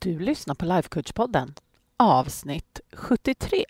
Du 0.00 0.18
lyssnar 0.18 0.54
på 0.54 0.64
Lifecoach-podden, 0.64 1.52
avsnitt 1.98 2.80
73. 2.92 3.64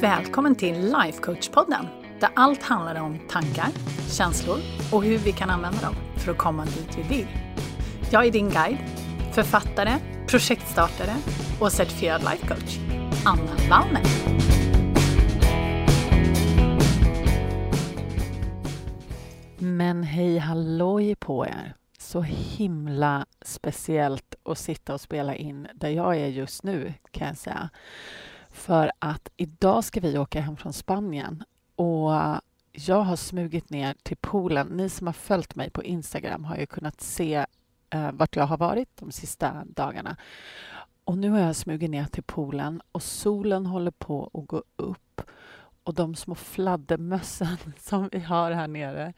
Välkommen 0.00 0.54
till 0.54 0.74
Lifecoach-podden 0.74 1.86
där 2.20 2.30
allt 2.36 2.62
handlar 2.62 3.00
om 3.00 3.18
tankar, 3.28 3.68
känslor 4.08 4.58
och 4.92 5.04
hur 5.04 5.18
vi 5.18 5.32
kan 5.32 5.50
använda 5.50 5.80
dem 5.80 5.94
för 6.16 6.32
att 6.32 6.38
komma 6.38 6.64
dit 6.64 6.98
vi 6.98 7.16
vill. 7.16 7.26
Jag 8.12 8.26
är 8.26 8.30
din 8.30 8.50
guide, 8.50 8.78
författare, 9.32 9.92
projektstartare 10.28 11.16
och 11.60 11.72
certifierad 11.72 12.20
lifecoach, 12.20 12.78
Anna 13.26 13.68
Wallner. 13.70 14.02
Men 19.58 20.02
hej 20.02 20.38
halloj 20.38 21.14
på 21.14 21.46
er! 21.46 21.79
Så 22.10 22.20
himla 22.22 23.26
speciellt 23.42 24.34
att 24.42 24.58
sitta 24.58 24.94
och 24.94 25.00
spela 25.00 25.34
in 25.34 25.68
där 25.74 25.88
jag 25.88 26.16
är 26.16 26.26
just 26.26 26.62
nu, 26.62 26.94
kan 27.10 27.26
jag 27.26 27.36
säga. 27.36 27.70
För 28.48 28.92
att 28.98 29.28
idag 29.36 29.84
ska 29.84 30.00
vi 30.00 30.18
åka 30.18 30.40
hem 30.40 30.56
från 30.56 30.72
Spanien 30.72 31.44
och 31.76 32.10
jag 32.72 33.00
har 33.00 33.16
smugit 33.16 33.70
ner 33.70 33.94
till 34.02 34.16
poolen. 34.16 34.66
Ni 34.66 34.88
som 34.88 35.06
har 35.06 35.14
följt 35.14 35.54
mig 35.54 35.70
på 35.70 35.84
Instagram 35.84 36.44
har 36.44 36.56
ju 36.56 36.66
kunnat 36.66 37.00
se 37.00 37.46
eh, 37.90 38.12
vart 38.12 38.36
jag 38.36 38.46
har 38.46 38.58
varit 38.58 38.96
de 38.96 39.12
sista 39.12 39.64
dagarna. 39.64 40.16
Och 41.04 41.18
nu 41.18 41.30
har 41.30 41.40
jag 41.40 41.56
smugit 41.56 41.90
ner 41.90 42.04
till 42.04 42.22
poolen 42.22 42.82
och 42.92 43.02
solen 43.02 43.66
håller 43.66 43.90
på 43.90 44.30
att 44.34 44.46
gå 44.46 44.62
upp 44.76 45.22
och 45.84 45.94
de 45.94 46.14
små 46.14 46.34
fladdermössen 46.34 47.56
som 47.78 48.08
vi 48.12 48.20
har 48.20 48.50
här 48.50 48.68
nere, 48.68 49.12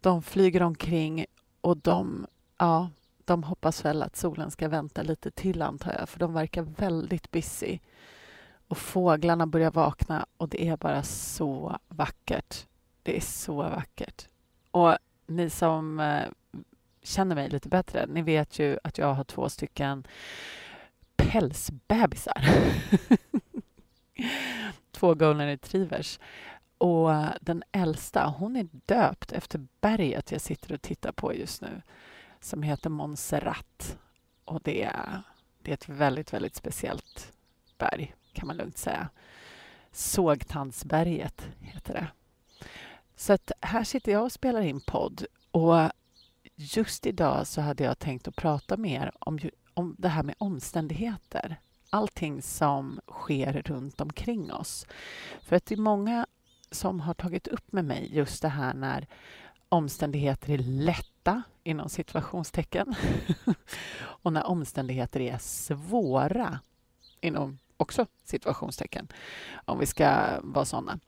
de 0.00 0.22
flyger 0.22 0.62
omkring 0.62 1.26
och 1.66 1.76
de, 1.76 2.26
ja, 2.58 2.90
de 3.24 3.42
hoppas 3.42 3.84
väl 3.84 4.02
att 4.02 4.16
solen 4.16 4.50
ska 4.50 4.68
vänta 4.68 5.02
lite 5.02 5.30
till, 5.30 5.62
antar 5.62 5.92
jag, 5.98 6.08
för 6.08 6.18
de 6.18 6.32
verkar 6.34 6.62
väldigt 6.62 7.30
busy. 7.30 7.78
Och 8.68 8.78
fåglarna 8.78 9.46
börjar 9.46 9.70
vakna 9.70 10.26
och 10.36 10.48
det 10.48 10.68
är 10.68 10.76
bara 10.76 11.02
så 11.02 11.78
vackert. 11.88 12.66
Det 13.02 13.16
är 13.16 13.20
så 13.20 13.54
vackert. 13.54 14.28
Och 14.70 14.96
ni 15.26 15.50
som 15.50 16.00
eh, 16.00 16.24
känner 17.02 17.34
mig 17.34 17.48
lite 17.48 17.68
bättre, 17.68 18.06
ni 18.06 18.22
vet 18.22 18.58
ju 18.58 18.78
att 18.84 18.98
jag 18.98 19.14
har 19.14 19.24
två 19.24 19.48
stycken 19.48 20.06
pälsbebisar. 21.16 22.44
två 24.92 25.14
golden 25.14 25.46
retrievers. 25.46 26.18
Och 26.78 27.10
den 27.40 27.62
äldsta, 27.72 28.26
hon 28.26 28.56
är 28.56 28.68
döpt 28.72 29.32
efter 29.32 29.66
berget 29.80 30.32
jag 30.32 30.40
sitter 30.40 30.72
och 30.72 30.82
tittar 30.82 31.12
på 31.12 31.34
just 31.34 31.62
nu, 31.62 31.82
som 32.40 32.62
heter 32.62 32.90
Montserrat. 32.90 33.98
Och 34.44 34.60
det 34.64 34.82
är, 34.82 35.22
det 35.62 35.70
är 35.70 35.74
ett 35.74 35.88
väldigt, 35.88 36.32
väldigt 36.32 36.56
speciellt 36.56 37.32
berg, 37.78 38.14
kan 38.32 38.46
man 38.46 38.56
lugnt 38.56 38.78
säga. 38.78 39.08
Sågtandsberget 39.92 41.48
heter 41.60 41.94
det. 41.94 42.08
Så 43.16 43.32
att 43.32 43.52
här 43.60 43.84
sitter 43.84 44.12
jag 44.12 44.24
och 44.24 44.32
spelar 44.32 44.60
in 44.60 44.80
podd. 44.80 45.26
Och 45.50 45.90
just 46.54 47.06
idag 47.06 47.46
så 47.46 47.60
hade 47.60 47.84
jag 47.84 47.98
tänkt 47.98 48.28
att 48.28 48.36
prata 48.36 48.76
mer 48.76 49.12
om, 49.18 49.38
om 49.74 49.96
det 49.98 50.08
här 50.08 50.22
med 50.22 50.34
omständigheter 50.38 51.58
allting 51.90 52.42
som 52.42 53.00
sker 53.06 53.62
runt 53.62 54.00
omkring 54.00 54.52
oss. 54.52 54.86
För 55.40 55.56
att 55.56 55.72
i 55.72 55.76
många 55.76 56.26
som 56.76 57.00
har 57.00 57.14
tagit 57.14 57.48
upp 57.48 57.72
med 57.72 57.84
mig 57.84 58.08
just 58.12 58.42
det 58.42 58.48
här 58.48 58.74
när 58.74 59.06
omständigheter 59.68 60.52
är 60.52 60.58
lätta, 60.58 61.42
inom 61.62 61.88
situationstecken, 61.88 62.94
och 63.98 64.32
när 64.32 64.46
omständigheter 64.46 65.20
är 65.20 65.38
svåra, 65.38 66.60
inom 67.20 67.58
också 67.76 68.06
situationstecken, 68.24 69.08
om 69.64 69.78
vi 69.78 69.86
ska 69.86 70.26
vara 70.42 70.64
såna. 70.64 70.98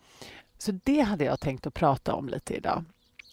Så 0.58 0.72
det 0.84 1.00
hade 1.00 1.24
jag 1.24 1.40
tänkt 1.40 1.66
att 1.66 1.74
prata 1.74 2.14
om 2.14 2.28
lite 2.28 2.54
idag. 2.54 2.84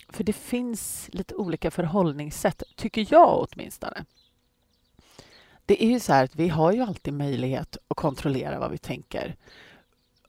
För 0.10 0.24
det 0.24 0.34
finns 0.34 1.10
lite 1.14 1.36
olika 1.36 1.72
förhållningssätt, 1.72 2.64
tycker 2.76 3.08
jag 3.10 3.48
åtminstone. 3.52 4.06
Det 5.66 5.84
är 5.84 5.90
ju 5.90 6.00
så 6.00 6.14
här 6.14 6.24
att 6.24 6.36
vi 6.36 6.50
har 6.50 6.72
ju 6.72 6.82
alltid 6.82 7.14
möjlighet 7.14 7.78
att 7.88 7.98
kontrollera 7.98 8.60
vad 8.60 8.72
vi 8.72 8.78
tänker 8.78 9.36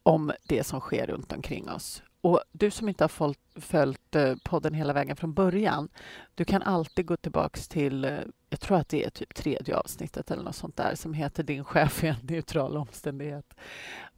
om 0.06 0.32
det 0.42 0.64
som 0.64 0.80
sker 0.80 1.06
runt 1.06 1.32
omkring 1.32 1.70
oss. 1.70 2.02
Och 2.20 2.40
du 2.52 2.70
som 2.70 2.88
inte 2.88 3.04
har 3.04 3.34
följt 3.60 4.14
eh, 4.14 4.34
podden 4.44 4.74
hela 4.74 4.92
vägen 4.92 5.16
från 5.16 5.34
början, 5.34 5.88
du 6.34 6.44
kan 6.44 6.62
alltid 6.62 7.06
gå 7.06 7.16
tillbaka 7.16 7.60
till, 7.60 8.04
eh, 8.04 8.18
jag 8.50 8.60
tror 8.60 8.78
att 8.78 8.88
det 8.88 9.04
är 9.04 9.10
typ 9.10 9.34
tredje 9.34 9.76
avsnittet 9.76 10.30
eller 10.30 10.42
något 10.42 10.56
sånt 10.56 10.76
där, 10.76 10.94
som 10.94 11.14
heter 11.14 11.42
Din 11.42 11.64
chef 11.64 12.04
i 12.04 12.06
en 12.06 12.16
neutral 12.22 12.76
omständighet. 12.76 13.54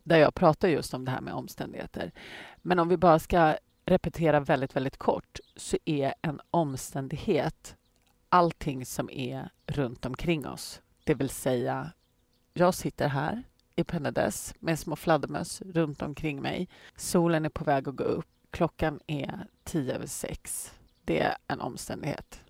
Där 0.03 0.17
jag 0.17 0.35
pratar 0.35 0.69
just 0.69 0.95
om 0.95 1.05
det 1.05 1.11
här 1.11 1.21
med 1.21 1.35
omständigheter. 1.35 2.13
Men 2.57 2.79
om 2.79 2.89
vi 2.89 2.97
bara 2.97 3.19
ska 3.19 3.57
repetera 3.85 4.41
väldigt, 4.41 4.77
väldigt 4.77 4.97
kort, 4.97 5.39
så 5.57 5.79
är 5.85 6.15
en 6.23 6.41
omständighet 6.51 7.77
allting 8.29 8.87
som 8.87 9.11
är 9.11 9.51
runt 9.67 10.07
omkring 10.07 10.47
oss. 10.47 10.83
Det 11.05 11.15
vill 11.15 11.31
säga, 11.31 11.93
jag 12.53 12.75
sitter 12.75 13.09
här 13.09 13.43
i 13.79 13.85
Penedes 13.85 14.55
med 14.59 14.79
små 14.79 14.97
fladdermöss 14.97 15.63
runt 15.63 16.03
omkring 16.03 16.43
mig. 16.43 16.69
Solen 16.97 17.45
är 17.45 17.49
på 17.49 17.65
väg 17.65 17.89
att 17.89 17.97
gå 17.97 18.05
upp. 18.05 18.27
Klockan 18.51 19.01
är 19.07 19.47
tio 19.65 19.95
över 19.95 20.07
sex. 20.07 20.73
Det 21.05 21.21
är 21.21 21.37
en 21.47 21.61
omständighet. 21.61 22.41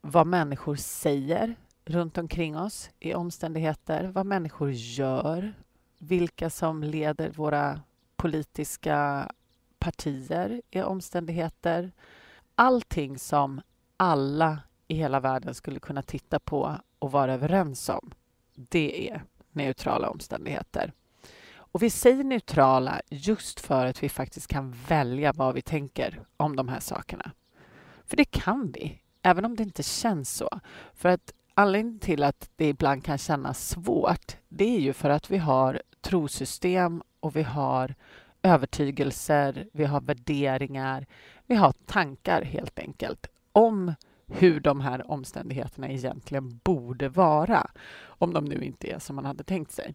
Vad 0.00 0.26
människor 0.26 0.76
säger 0.76 1.56
runt 1.84 2.18
omkring 2.18 2.56
oss 2.56 2.90
är 3.00 3.16
omständigheter. 3.16 4.04
Vad 4.04 4.26
människor 4.26 4.70
gör. 4.70 5.52
Vilka 5.98 6.50
som 6.50 6.82
leder 6.82 7.30
våra 7.30 7.80
politiska 8.16 9.30
partier 9.78 10.62
är 10.70 10.84
omständigheter. 10.84 11.92
Allting 12.54 13.18
som 13.18 13.60
alla 13.96 14.58
i 14.88 14.94
hela 14.94 15.20
världen 15.20 15.54
skulle 15.54 15.80
kunna 15.80 16.02
titta 16.02 16.38
på 16.38 16.76
och 16.98 17.12
vara 17.12 17.34
överens 17.34 17.88
om, 17.88 18.10
det 18.54 19.10
är 19.10 19.24
neutrala 19.58 20.10
omständigheter. 20.10 20.92
Och 21.56 21.82
vi 21.82 21.90
säger 21.90 22.24
neutrala 22.24 23.00
just 23.10 23.60
för 23.60 23.86
att 23.86 24.02
vi 24.02 24.08
faktiskt 24.08 24.46
kan 24.46 24.74
välja 24.88 25.32
vad 25.32 25.54
vi 25.54 25.62
tänker 25.62 26.20
om 26.36 26.56
de 26.56 26.68
här 26.68 26.80
sakerna. 26.80 27.32
För 28.04 28.16
det 28.16 28.24
kan 28.24 28.72
vi, 28.72 29.02
även 29.22 29.44
om 29.44 29.56
det 29.56 29.62
inte 29.62 29.82
känns 29.82 30.30
så. 30.36 30.60
För 30.94 31.08
att 31.08 31.32
anledningen 31.54 31.98
till 31.98 32.22
att 32.22 32.50
det 32.56 32.68
ibland 32.68 33.04
kan 33.04 33.18
kännas 33.18 33.68
svårt, 33.68 34.36
det 34.48 34.76
är 34.76 34.80
ju 34.80 34.92
för 34.92 35.10
att 35.10 35.30
vi 35.30 35.38
har 35.38 35.82
trosystem 36.00 37.02
och 37.20 37.36
vi 37.36 37.42
har 37.42 37.94
övertygelser, 38.42 39.68
vi 39.72 39.84
har 39.84 40.00
värderingar, 40.00 41.06
vi 41.46 41.54
har 41.54 41.72
tankar 41.86 42.42
helt 42.42 42.78
enkelt 42.78 43.26
om 43.52 43.94
hur 44.28 44.60
de 44.60 44.80
här 44.80 45.10
omständigheterna 45.10 45.88
egentligen 45.88 46.60
borde 46.64 47.08
vara, 47.08 47.70
om 48.06 48.32
de 48.32 48.44
nu 48.44 48.64
inte 48.64 48.90
är 48.90 48.98
som 48.98 49.16
man 49.16 49.24
hade 49.24 49.44
tänkt 49.44 49.72
sig. 49.72 49.94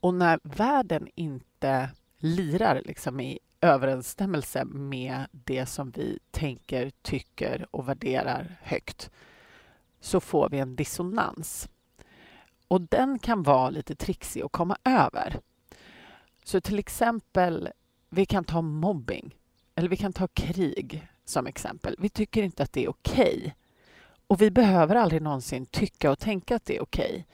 Och 0.00 0.14
när 0.14 0.40
världen 0.42 1.08
inte 1.14 1.90
lirar 2.18 2.82
liksom 2.84 3.20
i 3.20 3.38
överensstämmelse 3.60 4.64
med 4.64 5.26
det 5.30 5.66
som 5.66 5.90
vi 5.90 6.18
tänker, 6.30 6.90
tycker 7.02 7.66
och 7.70 7.88
värderar 7.88 8.56
högt, 8.62 9.10
så 10.00 10.20
får 10.20 10.48
vi 10.48 10.58
en 10.58 10.76
dissonans. 10.76 11.68
Och 12.68 12.80
den 12.80 13.18
kan 13.18 13.42
vara 13.42 13.70
lite 13.70 13.94
trixig 13.94 14.42
att 14.42 14.52
komma 14.52 14.76
över. 14.84 15.40
Så 16.44 16.60
till 16.60 16.78
exempel, 16.78 17.68
vi 18.08 18.26
kan 18.26 18.44
ta 18.44 18.62
mobbing, 18.62 19.34
eller 19.74 19.88
vi 19.88 19.96
kan 19.96 20.12
ta 20.12 20.28
krig 20.28 21.08
som 21.28 21.46
exempel. 21.46 21.96
Vi 21.98 22.08
tycker 22.08 22.42
inte 22.42 22.62
att 22.62 22.72
det 22.72 22.84
är 22.84 22.90
okej. 22.90 23.36
Okay. 23.38 23.52
Och 24.26 24.42
vi 24.42 24.50
behöver 24.50 24.96
aldrig 24.96 25.22
någonsin 25.22 25.66
tycka 25.66 26.10
och 26.10 26.18
tänka 26.18 26.56
att 26.56 26.64
det 26.64 26.76
är 26.76 26.82
okej. 26.82 27.10
Okay. 27.10 27.24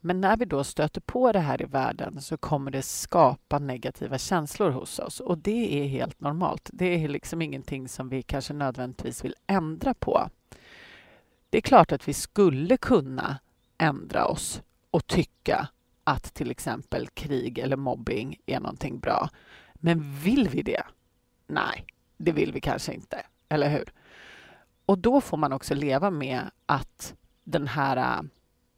Men 0.00 0.20
när 0.20 0.36
vi 0.36 0.44
då 0.44 0.64
stöter 0.64 1.00
på 1.00 1.32
det 1.32 1.40
här 1.40 1.62
i 1.62 1.64
världen 1.64 2.20
så 2.20 2.36
kommer 2.36 2.70
det 2.70 2.82
skapa 2.82 3.58
negativa 3.58 4.18
känslor 4.18 4.70
hos 4.70 4.98
oss 4.98 5.20
och 5.20 5.38
det 5.38 5.82
är 5.82 5.86
helt 5.86 6.20
normalt. 6.20 6.70
Det 6.72 7.04
är 7.04 7.08
liksom 7.08 7.42
ingenting 7.42 7.88
som 7.88 8.08
vi 8.08 8.22
kanske 8.22 8.52
nödvändigtvis 8.52 9.24
vill 9.24 9.34
ändra 9.46 9.94
på. 9.94 10.28
Det 11.50 11.58
är 11.58 11.62
klart 11.62 11.92
att 11.92 12.08
vi 12.08 12.12
skulle 12.12 12.76
kunna 12.76 13.38
ändra 13.78 14.26
oss 14.26 14.62
och 14.90 15.06
tycka 15.06 15.68
att 16.04 16.34
till 16.34 16.50
exempel 16.50 17.08
krig 17.08 17.58
eller 17.58 17.76
mobbing 17.76 18.36
är 18.46 18.60
någonting 18.60 18.98
bra. 18.98 19.30
Men 19.74 20.16
vill 20.18 20.48
vi 20.48 20.62
det? 20.62 20.82
Nej, 21.46 21.86
det 22.16 22.32
vill 22.32 22.52
vi 22.52 22.60
kanske 22.60 22.94
inte, 22.94 23.22
eller 23.48 23.70
hur? 23.70 23.92
Och 24.86 24.98
då 24.98 25.20
får 25.20 25.36
man 25.36 25.52
också 25.52 25.74
leva 25.74 26.10
med 26.10 26.50
att 26.66 27.14
den 27.44 27.66
här 27.66 27.96
äh, 27.96 28.22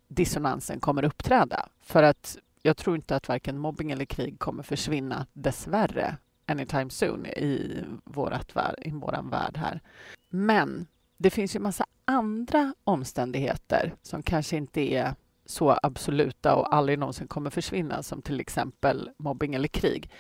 dissonansen 0.09 0.81
kommer 0.81 1.05
uppträda. 1.05 1.69
För 1.81 2.03
att 2.03 2.39
jag 2.63 2.77
tror 2.77 2.97
inte 2.97 3.17
att 3.17 3.29
varken 3.29 3.59
mobbing 3.59 3.91
eller 3.91 4.05
krig 4.05 4.39
kommer 4.39 4.63
försvinna, 4.63 5.27
dessvärre, 5.33 6.17
anytime 6.47 6.91
soon 6.91 7.27
i, 7.27 7.85
vårat, 8.05 8.57
i 8.79 8.91
våran 8.91 9.31
värld 9.31 9.57
här. 9.57 9.81
Men 10.29 10.87
det 11.17 11.31
finns 11.31 11.57
ju 11.57 11.61
massa 11.61 11.87
andra 12.05 12.75
omständigheter 12.85 13.95
som 14.03 14.23
kanske 14.23 14.57
inte 14.57 14.81
är 14.81 15.15
så 15.47 15.79
absoluta 15.83 16.55
och 16.55 16.75
aldrig 16.75 16.99
någonsin 16.99 17.29
kommer 17.29 17.51
försvinna 17.51 18.03
som 18.03 18.23
till 18.23 18.41
exempel 18.41 19.11
mobbing 19.17 19.55
eller 19.55 19.69
krig. 19.69 20.11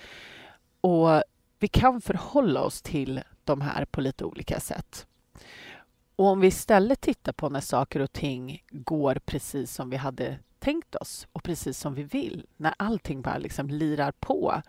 Och 0.80 1.22
vi 1.58 1.68
kan 1.68 2.00
förhålla 2.00 2.62
oss 2.62 2.82
till 2.82 3.22
de 3.44 3.60
här 3.60 3.84
på 3.84 4.00
lite 4.00 4.24
olika 4.24 4.60
sätt. 4.60 5.06
Och 6.16 6.26
om 6.26 6.40
vi 6.40 6.46
istället 6.46 7.00
tittar 7.00 7.32
på 7.32 7.48
när 7.48 7.60
saker 7.60 8.00
och 8.00 8.12
ting 8.12 8.64
går 8.70 9.20
precis 9.24 9.74
som 9.74 9.90
vi 9.90 9.96
hade 9.96 10.38
tänkt 10.58 10.94
oss 10.94 11.26
och 11.32 11.42
precis 11.42 11.78
som 11.78 11.94
vi 11.94 12.02
vill, 12.02 12.46
när 12.56 12.74
allting 12.76 13.22
bara 13.22 13.38
liksom 13.38 13.68
lirar 13.68 14.12
på, 14.12 14.62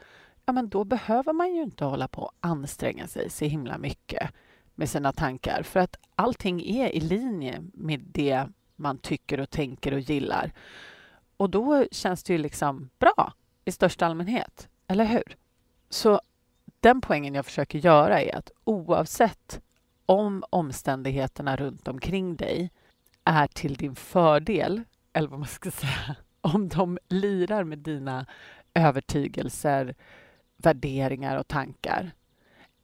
ja 0.45 0.53
men 0.53 0.69
då 0.69 0.83
behöver 0.83 1.33
man 1.33 1.55
ju 1.55 1.61
inte 1.61 1.85
hålla 1.85 2.07
på 2.07 2.21
och 2.21 2.31
anstränga 2.39 3.07
sig 3.07 3.29
så 3.29 3.45
himla 3.45 3.77
mycket 3.77 4.29
med 4.75 4.89
sina 4.89 5.13
tankar 5.13 5.63
för 5.63 5.79
att 5.79 5.95
allting 6.15 6.61
är 6.61 6.89
i 6.89 6.99
linje 6.99 7.63
med 7.73 7.99
det 7.99 8.47
man 8.75 8.97
tycker 8.97 9.39
och 9.39 9.49
tänker 9.49 9.93
och 9.93 9.99
gillar. 9.99 10.53
Och 11.37 11.49
då 11.49 11.85
känns 11.91 12.23
det 12.23 12.33
ju 12.33 12.39
liksom 12.39 12.89
bra 12.99 13.33
i 13.65 13.71
största 13.71 14.05
allmänhet, 14.05 14.69
eller 14.87 15.05
hur? 15.05 15.37
Så 15.89 16.21
den 16.79 17.01
poängen 17.01 17.35
jag 17.35 17.45
försöker 17.45 17.79
göra 17.79 18.21
är 18.21 18.35
att 18.35 18.51
oavsett 18.63 19.61
om 20.05 20.43
omständigheterna 20.49 21.55
runt 21.55 21.87
omkring 21.87 22.35
dig 22.35 22.71
är 23.23 23.47
till 23.47 23.75
din 23.75 23.95
fördel, 23.95 24.83
eller 25.13 25.27
vad 25.27 25.39
man 25.39 25.47
ska 25.47 25.71
säga, 25.71 26.15
om 26.41 26.69
de 26.69 26.97
lirar 27.07 27.63
med 27.63 27.79
dina 27.79 28.25
övertygelser, 28.73 29.95
värderingar 30.57 31.37
och 31.37 31.47
tankar. 31.47 32.11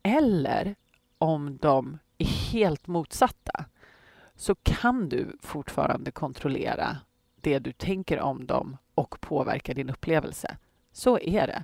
Eller 0.03 0.75
om 1.18 1.57
de 1.57 2.00
är 2.18 2.25
helt 2.25 2.88
motsatta 2.88 3.65
så 4.36 4.56
kan 4.56 5.09
du 5.09 5.38
fortfarande 5.42 6.12
kontrollera 6.12 6.97
det 7.42 7.59
du 7.59 7.71
tänker 7.71 8.19
om 8.19 8.45
dem 8.45 8.77
och 8.95 9.21
påverka 9.21 9.74
din 9.74 9.89
upplevelse. 9.89 10.57
Så 10.92 11.19
är 11.19 11.47
det. 11.47 11.63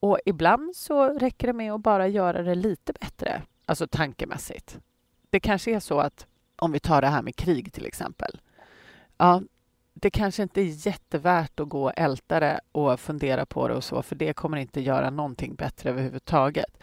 Och 0.00 0.18
ibland 0.26 0.76
så 0.76 1.08
räcker 1.18 1.46
det 1.46 1.52
med 1.52 1.72
att 1.72 1.80
bara 1.80 2.08
göra 2.08 2.42
det 2.42 2.54
lite 2.54 2.92
bättre, 2.92 3.42
alltså 3.66 3.86
tankemässigt. 3.86 4.78
Det 5.30 5.40
kanske 5.40 5.74
är 5.74 5.80
så 5.80 6.00
att 6.00 6.26
om 6.56 6.72
vi 6.72 6.80
tar 6.80 7.00
det 7.00 7.08
här 7.08 7.22
med 7.22 7.36
krig 7.36 7.72
till 7.72 7.86
exempel. 7.86 8.40
Ja, 9.16 9.42
det 9.94 10.10
kanske 10.10 10.42
inte 10.42 10.60
är 10.60 10.86
jättevärt 10.86 11.60
att 11.60 11.68
gå 11.68 11.84
och 11.84 11.92
älta 11.96 12.40
det 12.40 12.60
och 12.72 13.00
fundera 13.00 13.46
på 13.46 13.68
det 13.68 13.74
och 13.74 13.84
så, 13.84 14.02
för 14.02 14.16
det 14.16 14.32
kommer 14.32 14.56
inte 14.56 14.80
göra 14.80 15.10
någonting 15.10 15.54
bättre 15.54 15.90
överhuvudtaget. 15.90 16.78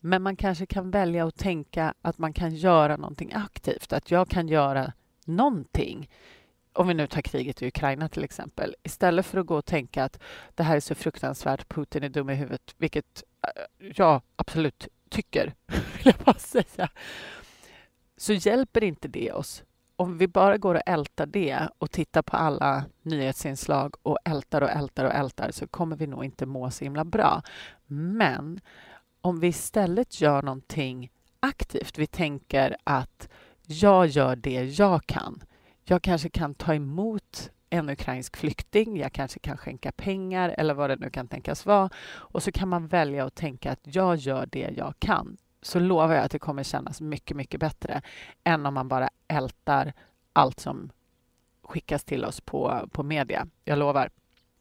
Men 0.00 0.22
man 0.22 0.36
kanske 0.36 0.66
kan 0.66 0.90
välja 0.90 1.26
att 1.26 1.36
tänka 1.36 1.94
att 2.02 2.18
man 2.18 2.32
kan 2.32 2.54
göra 2.54 2.96
någonting 2.96 3.32
aktivt, 3.34 3.92
att 3.92 4.10
jag 4.10 4.28
kan 4.28 4.48
göra 4.48 4.92
någonting. 5.24 6.10
Om 6.74 6.88
vi 6.88 6.94
nu 6.94 7.06
tar 7.06 7.22
kriget 7.22 7.62
i 7.62 7.66
Ukraina 7.66 8.08
till 8.08 8.24
exempel. 8.24 8.74
Istället 8.82 9.26
för 9.26 9.38
att 9.38 9.46
gå 9.46 9.56
och 9.56 9.64
tänka 9.64 10.04
att 10.04 10.22
det 10.54 10.62
här 10.62 10.76
är 10.76 10.80
så 10.80 10.94
fruktansvärt, 10.94 11.68
Putin 11.68 12.02
är 12.02 12.08
dum 12.08 12.30
i 12.30 12.34
huvudet, 12.34 12.74
vilket 12.78 13.24
eh, 13.42 13.90
jag 13.94 14.22
absolut 14.36 14.88
tycker, 15.08 15.54
vill 15.66 16.04
jag 16.04 16.14
bara 16.14 16.38
säga. 16.38 16.88
Så 18.16 18.32
hjälper 18.32 18.84
inte 18.84 19.08
det 19.08 19.32
oss. 19.32 19.62
Om 19.96 20.18
vi 20.18 20.28
bara 20.28 20.56
går 20.58 20.74
och 20.74 20.82
ältar 20.86 21.26
det 21.26 21.68
och 21.78 21.90
tittar 21.90 22.22
på 22.22 22.36
alla 22.36 22.84
nyhetsinslag 23.02 23.94
och 24.02 24.18
ältar 24.24 24.62
och 24.62 24.70
ältar 24.70 25.04
och 25.04 25.14
ältar 25.14 25.50
så 25.50 25.66
kommer 25.66 25.96
vi 25.96 26.06
nog 26.06 26.24
inte 26.24 26.46
må 26.46 26.70
så 26.70 26.84
himla 26.84 27.04
bra. 27.04 27.42
Men 27.86 28.60
om 29.20 29.40
vi 29.40 29.46
istället 29.46 30.20
gör 30.20 30.42
någonting 30.42 31.10
aktivt, 31.40 31.98
vi 31.98 32.06
tänker 32.06 32.76
att 32.84 33.28
jag 33.66 34.06
gör 34.06 34.36
det 34.36 34.78
jag 34.78 35.06
kan. 35.06 35.42
Jag 35.84 36.02
kanske 36.02 36.28
kan 36.28 36.54
ta 36.54 36.74
emot 36.74 37.50
en 37.70 37.90
ukrainsk 37.90 38.36
flykting, 38.36 38.96
jag 38.96 39.12
kanske 39.12 39.38
kan 39.38 39.56
skänka 39.56 39.92
pengar 39.92 40.54
eller 40.58 40.74
vad 40.74 40.90
det 40.90 40.96
nu 40.96 41.10
kan 41.10 41.28
tänkas 41.28 41.66
vara. 41.66 41.90
Och 42.06 42.42
så 42.42 42.52
kan 42.52 42.68
man 42.68 42.86
välja 42.86 43.24
att 43.24 43.34
tänka 43.34 43.72
att 43.72 43.80
jag 43.82 44.16
gör 44.16 44.46
det 44.46 44.70
jag 44.76 44.94
kan. 44.98 45.36
Så 45.62 45.78
lovar 45.78 46.14
jag 46.14 46.24
att 46.24 46.30
det 46.30 46.38
kommer 46.38 46.62
kännas 46.62 47.00
mycket, 47.00 47.36
mycket 47.36 47.60
bättre 47.60 48.02
än 48.44 48.66
om 48.66 48.74
man 48.74 48.88
bara 48.88 49.08
ältar 49.28 49.92
allt 50.32 50.60
som 50.60 50.90
skickas 51.62 52.04
till 52.04 52.24
oss 52.24 52.40
på, 52.40 52.88
på 52.92 53.02
media. 53.02 53.46
Jag 53.64 53.78
lovar. 53.78 54.10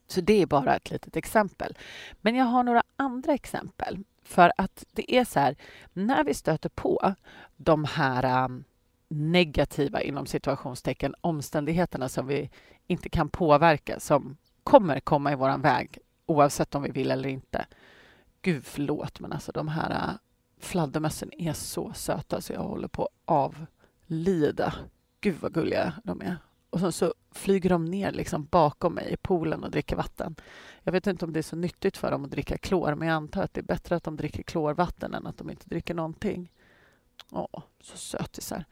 Så 0.08 0.22
det 0.22 0.42
är 0.42 0.46
bara 0.46 0.76
ett 0.76 0.92
litet 0.92 1.16
exempel. 1.16 1.78
Men 2.22 2.36
jag 2.36 2.46
har 2.46 2.64
några 2.64 2.84
andra 2.96 3.34
exempel 3.34 4.04
för 4.24 4.52
att 4.58 4.86
det 4.92 5.16
är 5.16 5.26
så 5.26 5.40
här, 5.40 5.56
när 5.94 6.24
vi 6.24 6.34
stöter 6.34 6.70
på 6.70 7.14
de 7.56 7.86
här 7.86 8.46
um, 8.46 8.64
negativa 9.14 10.02
inom 10.02 10.26
situationstecken 10.26 11.16
omständigheterna 11.22 12.10
som 12.10 12.28
vi 12.28 12.50
inte 12.88 13.10
kan 13.10 13.30
påverka, 13.30 14.00
som 14.00 14.38
kommer 14.64 15.00
komma 15.00 15.32
i 15.32 15.36
vår 15.36 15.58
väg 15.58 15.98
oavsett 16.26 16.76
om 16.76 16.84
vi 16.84 16.92
vill 16.92 17.12
eller 17.12 17.30
inte. 17.30 17.66
Gud, 18.42 18.66
förlåt, 18.66 19.20
men 19.20 19.32
alltså 19.32 19.52
de 19.52 19.68
här 19.68 19.92
äh, 19.92 20.16
fladdermössen 20.60 21.42
är 21.42 21.54
så 21.54 21.94
söta 21.94 22.42
så 22.42 22.54
jag 22.54 22.64
håller 22.64 22.88
på 22.88 23.04
att 23.04 23.12
avlida. 24.08 24.74
Gud 25.22 25.36
vad 25.40 25.54
gulliga 25.54 25.94
de 26.04 26.22
är. 26.22 26.38
Och 26.70 26.80
sen 26.80 26.92
så 26.92 27.14
flyger 27.32 27.70
de 27.70 27.86
ner 27.86 28.12
liksom 28.12 28.46
bakom 28.46 28.94
mig 28.94 29.14
i 29.14 29.18
poolen 29.18 29.64
och 29.64 29.72
dricker 29.72 29.96
vatten. 29.96 30.36
Jag 30.84 30.92
vet 30.92 31.08
inte 31.08 31.26
om 31.26 31.34
det 31.34 31.40
är 31.40 31.44
så 31.44 31.56
nyttigt 31.56 31.98
för 31.98 32.12
dem 32.12 32.26
att 32.26 32.32
dricka 32.32 32.58
klor, 32.58 32.96
men 32.96 33.08
jag 33.08 33.16
antar 33.16 33.44
att 33.44 33.54
det 33.54 33.62
är 33.62 33.66
bättre 33.66 33.96
att 33.96 34.04
de 34.04 34.18
dricker 34.18 34.44
klorvatten 34.44 35.14
än 35.14 35.28
att 35.28 35.38
de 35.38 35.50
inte 35.50 35.70
dricker 35.70 35.94
någonting. 35.94 36.52
Åh, 37.32 37.64
så 37.82 37.98
sötisar. 37.98 38.66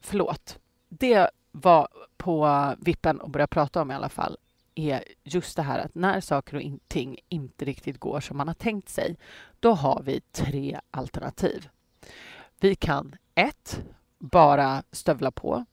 Förlåt. 0.00 0.58
Det 0.88 1.30
var 1.52 1.88
på 2.16 2.74
vippen 2.78 3.20
att 3.20 3.30
börja 3.30 3.46
prata 3.46 3.82
om 3.82 3.90
i 3.90 3.94
alla 3.94 4.08
fall 4.08 4.36
är 4.74 5.04
just 5.24 5.56
det 5.56 5.62
här 5.62 5.78
att 5.78 5.94
när 5.94 6.20
saker 6.20 6.56
och 6.56 6.62
ting 6.88 7.18
inte 7.28 7.64
riktigt 7.64 7.98
går 7.98 8.20
som 8.20 8.36
man 8.36 8.48
har 8.48 8.54
tänkt 8.54 8.88
sig, 8.88 9.16
då 9.60 9.72
har 9.72 10.02
vi 10.02 10.20
tre 10.20 10.80
alternativ. 10.90 11.68
Vi 12.60 12.74
kan 12.74 13.16
ett, 13.34 13.80
bara 14.18 14.82
stövla 14.92 15.30
på 15.30 15.64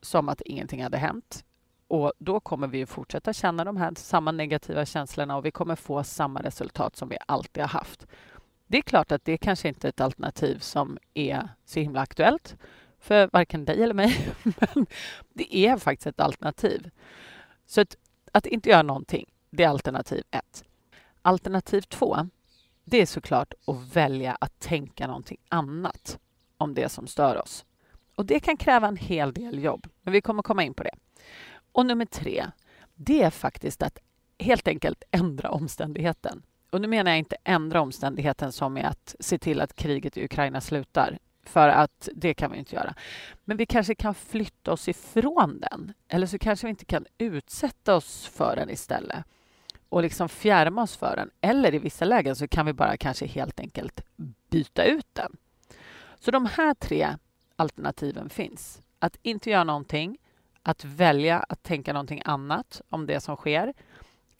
som 0.00 0.28
att 0.28 0.40
ingenting 0.40 0.82
hade 0.82 0.98
hänt. 0.98 1.44
Och 1.88 2.12
då 2.18 2.40
kommer 2.40 2.66
vi 2.66 2.86
fortsätta 2.86 3.32
känna 3.32 3.64
de 3.64 3.76
här 3.76 3.92
samma 3.96 4.32
negativa 4.32 4.86
känslorna 4.86 5.36
och 5.36 5.44
vi 5.44 5.50
kommer 5.50 5.76
få 5.76 6.04
samma 6.04 6.42
resultat 6.42 6.96
som 6.96 7.08
vi 7.08 7.16
alltid 7.26 7.62
har 7.62 7.68
haft. 7.68 8.06
Det 8.72 8.78
är 8.78 8.82
klart 8.82 9.12
att 9.12 9.24
det 9.24 9.38
kanske 9.38 9.68
inte 9.68 9.86
är 9.86 9.88
ett 9.88 10.00
alternativ 10.00 10.58
som 10.58 10.98
är 11.14 11.48
så 11.64 11.80
himla 11.80 12.00
aktuellt 12.00 12.56
för 13.00 13.28
varken 13.32 13.64
dig 13.64 13.82
eller 13.82 13.94
mig, 13.94 14.28
men 14.42 14.86
det 15.32 15.56
är 15.56 15.76
faktiskt 15.76 16.06
ett 16.06 16.20
alternativ. 16.20 16.90
Så 17.66 17.80
att, 17.80 17.96
att 18.32 18.46
inte 18.46 18.70
göra 18.70 18.82
någonting, 18.82 19.30
det 19.50 19.64
är 19.64 19.68
alternativ 19.68 20.22
ett. 20.30 20.64
Alternativ 21.22 21.80
två, 21.80 22.16
det 22.84 23.02
är 23.02 23.06
såklart 23.06 23.54
att 23.66 23.96
välja 23.96 24.36
att 24.40 24.60
tänka 24.60 25.06
någonting 25.06 25.38
annat 25.48 26.18
om 26.56 26.74
det 26.74 26.88
som 26.88 27.06
stör 27.06 27.42
oss. 27.42 27.64
Och 28.14 28.26
det 28.26 28.40
kan 28.40 28.56
kräva 28.56 28.88
en 28.88 28.96
hel 28.96 29.32
del 29.32 29.62
jobb, 29.62 29.86
men 30.02 30.12
vi 30.12 30.20
kommer 30.20 30.42
komma 30.42 30.64
in 30.64 30.74
på 30.74 30.82
det. 30.82 30.94
Och 31.72 31.86
nummer 31.86 32.06
tre, 32.06 32.46
det 32.94 33.22
är 33.22 33.30
faktiskt 33.30 33.82
att 33.82 33.98
helt 34.38 34.68
enkelt 34.68 35.02
ändra 35.10 35.50
omständigheten. 35.50 36.42
Och 36.72 36.80
nu 36.80 36.88
menar 36.88 37.10
jag 37.10 37.18
inte 37.18 37.36
ändra 37.44 37.80
omständigheten 37.80 38.52
som 38.52 38.76
är 38.76 38.84
att 38.84 39.16
se 39.20 39.38
till 39.38 39.60
att 39.60 39.74
kriget 39.74 40.16
i 40.16 40.24
Ukraina 40.24 40.60
slutar, 40.60 41.18
för 41.42 41.68
att 41.68 42.08
det 42.14 42.34
kan 42.34 42.52
vi 42.52 42.58
inte 42.58 42.76
göra. 42.76 42.94
Men 43.44 43.56
vi 43.56 43.66
kanske 43.66 43.94
kan 43.94 44.14
flytta 44.14 44.72
oss 44.72 44.88
ifrån 44.88 45.60
den, 45.60 45.92
eller 46.08 46.26
så 46.26 46.38
kanske 46.38 46.66
vi 46.66 46.70
inte 46.70 46.84
kan 46.84 47.06
utsätta 47.18 47.94
oss 47.94 48.26
för 48.26 48.56
den 48.56 48.70
istället 48.70 49.24
och 49.88 50.02
liksom 50.02 50.28
fjärma 50.28 50.82
oss 50.82 50.96
för 50.96 51.16
den. 51.16 51.30
Eller 51.40 51.74
i 51.74 51.78
vissa 51.78 52.04
lägen 52.04 52.36
så 52.36 52.48
kan 52.48 52.66
vi 52.66 52.72
bara 52.72 52.96
kanske 52.96 53.26
helt 53.26 53.60
enkelt 53.60 54.00
byta 54.50 54.84
ut 54.84 55.06
den. 55.12 55.36
Så 56.20 56.30
de 56.30 56.46
här 56.46 56.74
tre 56.74 57.16
alternativen 57.56 58.28
finns. 58.28 58.80
Att 58.98 59.16
inte 59.22 59.50
göra 59.50 59.64
någonting, 59.64 60.18
att 60.62 60.84
välja 60.84 61.38
att 61.48 61.62
tänka 61.62 61.92
någonting 61.92 62.22
annat 62.24 62.80
om 62.88 63.06
det 63.06 63.20
som 63.20 63.36
sker 63.36 63.74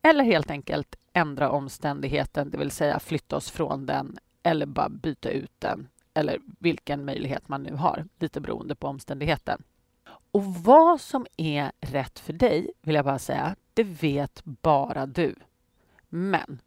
eller 0.02 0.24
helt 0.24 0.50
enkelt 0.50 0.96
ändra 1.12 1.50
omständigheten, 1.50 2.50
det 2.50 2.58
vill 2.58 2.70
säga 2.70 2.98
flytta 2.98 3.36
oss 3.36 3.50
från 3.50 3.86
den 3.86 4.18
eller 4.42 4.66
bara 4.66 4.88
byta 4.88 5.30
ut 5.30 5.52
den 5.58 5.88
eller 6.14 6.38
vilken 6.58 7.04
möjlighet 7.04 7.48
man 7.48 7.62
nu 7.62 7.74
har, 7.74 8.06
lite 8.18 8.40
beroende 8.40 8.74
på 8.74 8.88
omständigheten. 8.88 9.62
Och 10.32 10.44
vad 10.44 11.00
som 11.00 11.26
är 11.36 11.72
rätt 11.80 12.18
för 12.18 12.32
dig, 12.32 12.70
vill 12.80 12.94
jag 12.94 13.04
bara 13.04 13.18
säga, 13.18 13.56
det 13.74 13.84
vet 13.84 14.42
bara 14.44 15.06
du. 15.06 15.34
Men 16.08 16.60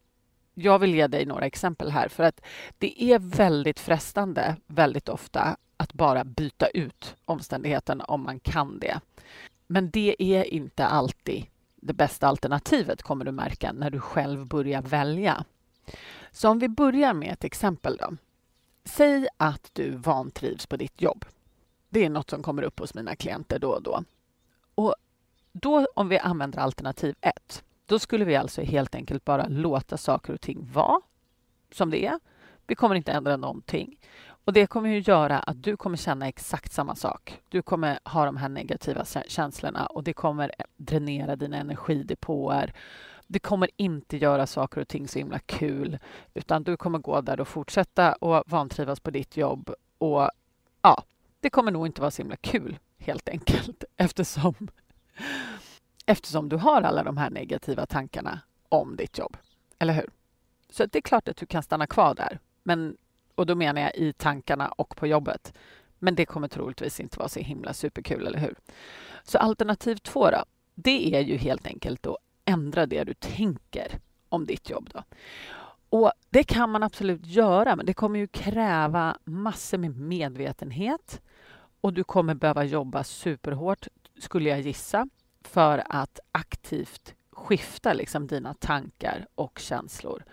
jag 0.53 0.79
vill 0.79 0.95
ge 0.95 1.07
dig 1.07 1.25
några 1.25 1.45
exempel 1.45 1.91
här 1.91 2.07
för 2.07 2.23
att 2.23 2.41
det 2.77 3.03
är 3.03 3.19
väldigt 3.19 3.79
frestande 3.79 4.55
väldigt 4.67 5.09
ofta 5.09 5.57
att 5.77 5.93
bara 5.93 6.23
byta 6.23 6.67
ut 6.67 7.15
omständigheten 7.25 8.01
om 8.01 8.23
man 8.23 8.39
kan 8.39 8.79
det. 8.79 8.99
Men 9.67 9.89
det 9.89 10.15
är 10.19 10.53
inte 10.53 10.85
alltid 10.85 11.45
det 11.85 11.93
bästa 11.93 12.27
alternativet 12.27 13.03
kommer 13.03 13.25
du 13.25 13.31
märka 13.31 13.73
när 13.73 13.89
du 13.89 13.99
själv 13.99 14.47
börjar 14.47 14.81
välja. 14.81 15.45
Så 16.31 16.49
om 16.49 16.59
vi 16.59 16.69
börjar 16.69 17.13
med 17.13 17.33
ett 17.33 17.43
exempel 17.43 17.97
då. 17.97 18.17
Säg 18.85 19.27
att 19.37 19.69
du 19.73 19.91
vantrivs 19.91 20.65
på 20.65 20.77
ditt 20.77 21.01
jobb. 21.01 21.25
Det 21.89 22.05
är 22.05 22.09
något 22.09 22.29
som 22.29 22.43
kommer 22.43 22.63
upp 22.63 22.79
hos 22.79 22.93
mina 22.93 23.15
klienter 23.15 23.59
då 23.59 23.69
och 23.69 23.83
då. 23.83 24.03
Och 24.75 24.95
då, 25.51 25.87
om 25.95 26.09
vi 26.09 26.19
använder 26.19 26.59
alternativ 26.59 27.15
1, 27.21 27.63
då 27.85 27.99
skulle 27.99 28.25
vi 28.25 28.35
alltså 28.35 28.61
helt 28.61 28.95
enkelt 28.95 29.25
bara 29.25 29.47
låta 29.47 29.97
saker 29.97 30.33
och 30.33 30.41
ting 30.41 30.69
vara 30.73 31.01
som 31.71 31.89
det 31.89 32.05
är. 32.05 32.19
Vi 32.67 32.75
kommer 32.75 32.95
inte 32.95 33.11
ändra 33.11 33.37
någonting. 33.37 33.97
Och 34.45 34.53
Det 34.53 34.67
kommer 34.67 34.89
ju 34.89 34.99
göra 34.99 35.39
att 35.39 35.63
du 35.63 35.77
kommer 35.77 35.97
känna 35.97 36.27
exakt 36.27 36.71
samma 36.71 36.95
sak. 36.95 37.41
Du 37.49 37.61
kommer 37.61 37.99
ha 38.03 38.25
de 38.25 38.37
här 38.37 38.49
negativa 38.49 39.05
känslorna 39.27 39.85
och 39.85 40.03
det 40.03 40.13
kommer 40.13 40.51
dränera 40.77 41.35
dina 41.35 41.57
energidepåer. 41.57 42.73
Det 43.27 43.39
kommer 43.39 43.69
inte 43.75 44.17
göra 44.17 44.47
saker 44.47 44.81
och 44.81 44.87
ting 44.87 45.07
så 45.07 45.19
himla 45.19 45.39
kul 45.39 45.99
utan 46.33 46.63
du 46.63 46.77
kommer 46.77 46.99
gå 46.99 47.21
där 47.21 47.39
och 47.39 47.47
fortsätta 47.47 48.13
och 48.13 48.43
vantrivas 48.47 48.99
på 48.99 49.11
ditt 49.11 49.37
jobb 49.37 49.73
och 49.97 50.29
ja, 50.81 51.03
det 51.39 51.49
kommer 51.49 51.71
nog 51.71 51.85
inte 51.85 52.01
vara 52.01 52.11
så 52.11 52.21
himla 52.21 52.35
kul 52.35 52.77
helt 52.97 53.29
enkelt 53.29 53.83
eftersom, 53.97 54.55
eftersom 56.05 56.49
du 56.49 56.57
har 56.57 56.81
alla 56.81 57.03
de 57.03 57.17
här 57.17 57.29
negativa 57.29 57.85
tankarna 57.85 58.39
om 58.69 58.95
ditt 58.95 59.17
jobb. 59.17 59.37
Eller 59.79 59.93
hur? 59.93 60.09
Så 60.69 60.85
det 60.85 60.99
är 60.99 61.01
klart 61.01 61.27
att 61.27 61.37
du 61.37 61.45
kan 61.45 61.63
stanna 61.63 61.87
kvar 61.87 62.15
där. 62.15 62.39
Men, 62.63 62.97
och 63.35 63.45
då 63.45 63.55
menar 63.55 63.81
jag 63.81 63.95
i 63.95 64.13
tankarna 64.13 64.67
och 64.67 64.95
på 64.95 65.07
jobbet. 65.07 65.53
Men 65.99 66.15
det 66.15 66.25
kommer 66.25 66.47
troligtvis 66.47 66.99
inte 66.99 67.19
vara 67.19 67.29
så 67.29 67.39
himla 67.39 67.73
superkul, 67.73 68.27
eller 68.27 68.39
hur? 68.39 68.55
Så 69.23 69.37
alternativ 69.37 69.95
två 69.95 70.29
då, 70.29 70.45
det 70.75 71.15
är 71.15 71.21
ju 71.21 71.37
helt 71.37 71.67
enkelt 71.67 72.07
att 72.07 72.17
ändra 72.45 72.85
det 72.85 73.03
du 73.03 73.13
tänker 73.13 73.99
om 74.29 74.45
ditt 74.45 74.69
jobb. 74.69 74.89
Då. 74.93 75.03
Och 75.89 76.11
Det 76.29 76.43
kan 76.43 76.69
man 76.69 76.83
absolut 76.83 77.25
göra, 77.25 77.75
men 77.75 77.85
det 77.85 77.93
kommer 77.93 78.19
ju 78.19 78.27
kräva 78.27 79.17
massor 79.23 79.77
med 79.77 79.97
medvetenhet 79.97 81.21
och 81.81 81.93
du 81.93 82.03
kommer 82.03 82.33
behöva 82.33 82.63
jobba 82.63 83.03
superhårt, 83.03 83.87
skulle 84.19 84.49
jag 84.49 84.61
gissa, 84.61 85.09
för 85.41 85.83
att 85.89 86.19
aktivt 86.31 87.15
skifta 87.31 87.93
liksom 87.93 88.27
dina 88.27 88.53
tankar 88.53 89.27
och 89.35 89.59
känslor. 89.59 90.23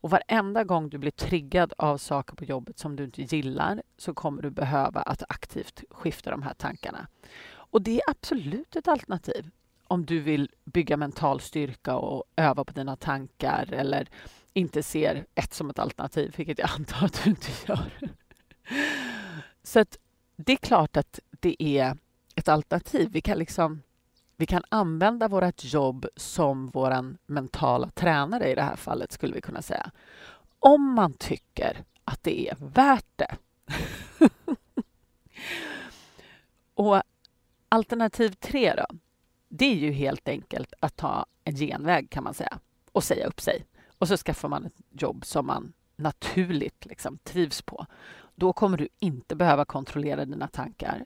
Och 0.00 0.10
varenda 0.10 0.64
gång 0.64 0.88
du 0.88 0.98
blir 0.98 1.10
triggad 1.10 1.72
av 1.78 1.98
saker 1.98 2.34
på 2.34 2.44
jobbet 2.44 2.78
som 2.78 2.96
du 2.96 3.04
inte 3.04 3.22
gillar 3.22 3.82
så 3.96 4.14
kommer 4.14 4.42
du 4.42 4.50
behöva 4.50 5.00
att 5.00 5.22
aktivt 5.28 5.84
skifta 5.90 6.30
de 6.30 6.42
här 6.42 6.54
tankarna. 6.54 7.06
Och 7.52 7.82
det 7.82 7.96
är 7.96 8.10
absolut 8.10 8.76
ett 8.76 8.88
alternativ 8.88 9.50
om 9.90 10.06
du 10.06 10.20
vill 10.20 10.50
bygga 10.64 10.96
mental 10.96 11.40
styrka 11.40 11.96
och 11.96 12.24
öva 12.36 12.64
på 12.64 12.72
dina 12.72 12.96
tankar 12.96 13.72
eller 13.72 14.08
inte 14.52 14.82
ser 14.82 15.26
ett 15.34 15.54
som 15.54 15.70
ett 15.70 15.78
alternativ, 15.78 16.34
vilket 16.36 16.58
jag 16.58 16.70
antar 16.76 17.06
att 17.06 17.24
du 17.24 17.30
inte 17.30 17.50
gör. 17.66 17.92
Så 19.62 19.80
att 19.80 19.98
det 20.36 20.52
är 20.52 20.56
klart 20.56 20.96
att 20.96 21.20
det 21.30 21.62
är 21.62 21.96
ett 22.34 22.48
alternativ. 22.48 23.08
Vi 23.12 23.20
kan, 23.20 23.38
liksom, 23.38 23.82
vi 24.40 24.46
kan 24.46 24.62
använda 24.68 25.28
vårt 25.28 25.64
jobb 25.64 26.06
som 26.16 26.68
vår 26.68 27.16
mentala 27.26 27.90
tränare 27.90 28.50
i 28.50 28.54
det 28.54 28.62
här 28.62 28.76
fallet, 28.76 29.12
skulle 29.12 29.34
vi 29.34 29.40
kunna 29.40 29.62
säga. 29.62 29.90
Om 30.58 30.94
man 30.94 31.12
tycker 31.12 31.84
att 32.04 32.22
det 32.22 32.48
är 32.48 32.56
värt 32.58 33.06
det. 33.16 33.36
och 36.74 37.02
alternativ 37.68 38.30
tre 38.30 38.74
då, 38.74 38.86
det 39.48 39.64
är 39.64 39.76
ju 39.76 39.92
helt 39.92 40.28
enkelt 40.28 40.72
att 40.80 40.96
ta 40.96 41.26
en 41.44 41.56
genväg 41.56 42.10
kan 42.10 42.24
man 42.24 42.34
säga 42.34 42.58
och 42.92 43.04
säga 43.04 43.26
upp 43.26 43.40
sig. 43.40 43.64
Och 43.98 44.08
så 44.08 44.16
skaffar 44.16 44.48
man 44.48 44.66
ett 44.66 44.80
jobb 44.90 45.24
som 45.24 45.46
man 45.46 45.72
naturligt 45.96 46.86
liksom 46.86 47.18
trivs 47.18 47.62
på. 47.62 47.86
Då 48.34 48.52
kommer 48.52 48.76
du 48.76 48.88
inte 48.98 49.36
behöva 49.36 49.64
kontrollera 49.64 50.24
dina 50.24 50.48
tankar. 50.48 51.04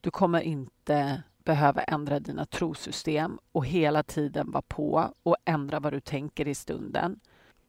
Du 0.00 0.10
kommer 0.10 0.40
inte 0.40 1.22
behöva 1.46 1.82
ändra 1.82 2.20
dina 2.20 2.44
trosystem 2.44 3.38
och 3.52 3.66
hela 3.66 4.02
tiden 4.02 4.50
vara 4.50 4.62
på 4.62 5.14
och 5.22 5.36
ändra 5.44 5.80
vad 5.80 5.92
du 5.92 6.00
tänker 6.00 6.48
i 6.48 6.54
stunden. 6.54 7.20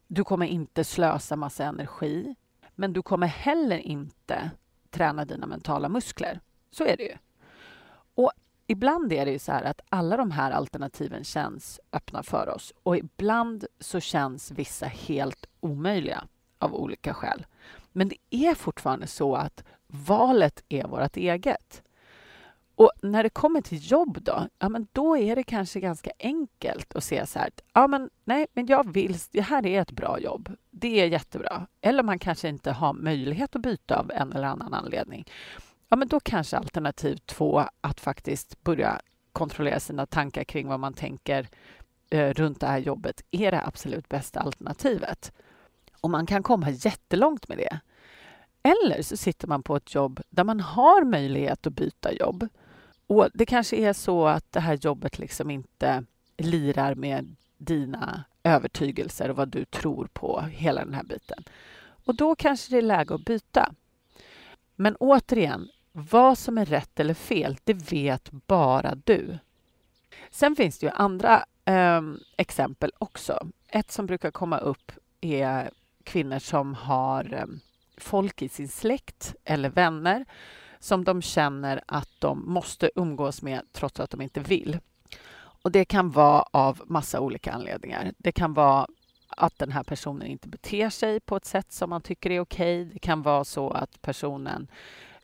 Du 0.07 0.23
kommer 0.23 0.45
inte 0.45 0.83
slösa 0.83 1.35
massa 1.35 1.65
energi, 1.65 2.35
men 2.75 2.93
du 2.93 3.01
kommer 3.01 3.27
heller 3.27 3.77
inte 3.77 4.51
träna 4.89 5.25
dina 5.25 5.47
mentala 5.47 5.89
muskler. 5.89 6.39
Så 6.71 6.83
är 6.83 6.97
det 6.97 7.03
ju. 7.03 7.17
Och 8.15 8.31
ibland 8.67 9.13
är 9.13 9.25
det 9.25 9.31
ju 9.31 9.39
så 9.39 9.51
här 9.51 9.63
att 9.63 9.81
alla 9.89 10.17
de 10.17 10.31
här 10.31 10.51
alternativen 10.51 11.23
känns 11.23 11.79
öppna 11.91 12.23
för 12.23 12.49
oss 12.49 12.73
och 12.83 12.97
ibland 12.97 13.65
så 13.79 13.99
känns 13.99 14.51
vissa 14.51 14.85
helt 14.85 15.45
omöjliga 15.59 16.27
av 16.59 16.75
olika 16.75 17.13
skäl. 17.13 17.45
Men 17.91 18.09
det 18.09 18.17
är 18.29 18.55
fortfarande 18.55 19.07
så 19.07 19.35
att 19.35 19.63
valet 19.87 20.63
är 20.69 20.87
vårt 20.87 21.17
eget. 21.17 21.83
Och 22.77 22.91
när 23.01 23.23
det 23.23 23.29
kommer 23.29 23.61
till 23.61 23.91
jobb 23.91 24.17
då, 24.21 24.47
ja, 24.59 24.69
men 24.69 24.87
då 24.91 25.17
är 25.17 25.35
det 25.35 25.43
kanske 25.43 25.79
ganska 25.79 26.11
enkelt 26.19 26.95
att 26.95 27.03
se 27.03 27.25
så 27.25 27.39
här, 27.39 27.49
ja 27.73 27.87
men 27.87 28.09
nej, 28.25 28.47
men 28.53 28.65
jag 28.65 28.93
vill, 28.93 29.17
det 29.31 29.41
här 29.41 29.65
är 29.65 29.81
ett 29.81 29.91
bra 29.91 30.19
jobb, 30.19 30.55
det 30.71 30.99
är 30.99 31.07
jättebra. 31.07 31.67
Eller 31.81 32.03
man 32.03 32.19
kanske 32.19 32.49
inte 32.49 32.71
har 32.71 32.93
möjlighet 32.93 33.55
att 33.55 33.61
byta 33.61 33.99
av 33.99 34.11
en 34.11 34.33
eller 34.33 34.47
annan 34.47 34.73
anledning. 34.73 35.25
Ja, 35.89 35.95
men 35.97 36.07
då 36.07 36.19
kanske 36.19 36.57
alternativ 36.57 37.17
två, 37.25 37.63
att 37.81 37.99
faktiskt 37.99 38.63
börja 38.63 39.01
kontrollera 39.31 39.79
sina 39.79 40.05
tankar 40.05 40.43
kring 40.43 40.67
vad 40.67 40.79
man 40.79 40.93
tänker 40.93 41.47
eh, 42.09 42.33
runt 42.33 42.59
det 42.59 42.67
här 42.67 42.79
jobbet, 42.79 43.21
är 43.31 43.51
det 43.51 43.61
absolut 43.65 44.09
bästa 44.09 44.39
alternativet. 44.39 45.31
Och 46.01 46.09
man 46.09 46.25
kan 46.25 46.43
komma 46.43 46.69
jättelångt 46.69 47.47
med 47.47 47.57
det. 47.57 47.79
Eller 48.63 49.01
så 49.01 49.17
sitter 49.17 49.47
man 49.47 49.63
på 49.63 49.75
ett 49.75 49.95
jobb 49.95 50.21
där 50.29 50.43
man 50.43 50.59
har 50.59 51.03
möjlighet 51.03 51.67
att 51.67 51.73
byta 51.73 52.13
jobb. 52.13 52.47
Och 53.07 53.29
Det 53.33 53.45
kanske 53.45 53.75
är 53.75 53.93
så 53.93 54.27
att 54.27 54.51
det 54.51 54.59
här 54.59 54.77
jobbet 54.81 55.19
liksom 55.19 55.51
inte 55.51 56.03
lirar 56.37 56.95
med 56.95 57.35
dina 57.57 58.23
övertygelser 58.43 59.29
och 59.29 59.35
vad 59.35 59.49
du 59.49 59.65
tror 59.65 60.07
på, 60.13 60.41
hela 60.41 60.85
den 60.85 60.93
här 60.93 61.03
biten. 61.03 61.43
Och 62.05 62.15
då 62.15 62.35
kanske 62.35 62.71
det 62.71 62.77
är 62.77 62.81
läge 62.81 63.15
att 63.15 63.25
byta. 63.25 63.73
Men 64.75 64.95
återigen, 64.95 65.69
vad 65.91 66.37
som 66.37 66.57
är 66.57 66.65
rätt 66.65 66.99
eller 66.99 67.13
fel, 67.13 67.57
det 67.63 67.73
vet 67.73 68.31
bara 68.31 68.95
du. 68.95 69.37
Sen 70.29 70.55
finns 70.55 70.79
det 70.79 70.85
ju 70.85 70.91
andra 70.91 71.45
eh, 71.65 72.01
exempel 72.37 72.91
också. 72.97 73.47
Ett 73.67 73.91
som 73.91 74.05
brukar 74.05 74.31
komma 74.31 74.57
upp 74.57 74.91
är 75.21 75.71
kvinnor 76.03 76.39
som 76.39 76.73
har 76.73 77.33
eh, 77.33 77.45
folk 77.97 78.41
i 78.41 78.49
sin 78.49 78.69
släkt 78.69 79.35
eller 79.43 79.69
vänner 79.69 80.25
som 80.79 81.03
de 81.03 81.21
känner 81.21 81.81
att 81.85 82.09
de 82.19 82.53
måste 82.53 82.89
umgås 82.95 83.41
med 83.41 83.61
trots 83.71 83.99
att 83.99 84.09
de 84.09 84.21
inte 84.21 84.39
vill. 84.39 84.79
Och 85.61 85.71
Det 85.71 85.85
kan 85.85 86.11
vara 86.11 86.41
av 86.51 86.81
massa 86.85 87.19
olika 87.19 87.51
anledningar. 87.51 88.13
Det 88.17 88.31
kan 88.31 88.53
vara 88.53 88.87
att 89.29 89.59
den 89.59 89.71
här 89.71 89.83
personen 89.83 90.27
inte 90.27 90.47
beter 90.47 90.89
sig 90.89 91.19
på 91.19 91.35
ett 91.35 91.45
sätt 91.45 91.71
som 91.71 91.89
man 91.89 92.01
tycker 92.01 92.31
är 92.31 92.39
okej. 92.39 92.81
Okay. 92.81 92.93
Det 92.93 92.99
kan 92.99 93.21
vara 93.21 93.43
så 93.43 93.69
att 93.69 94.01
personen 94.01 94.67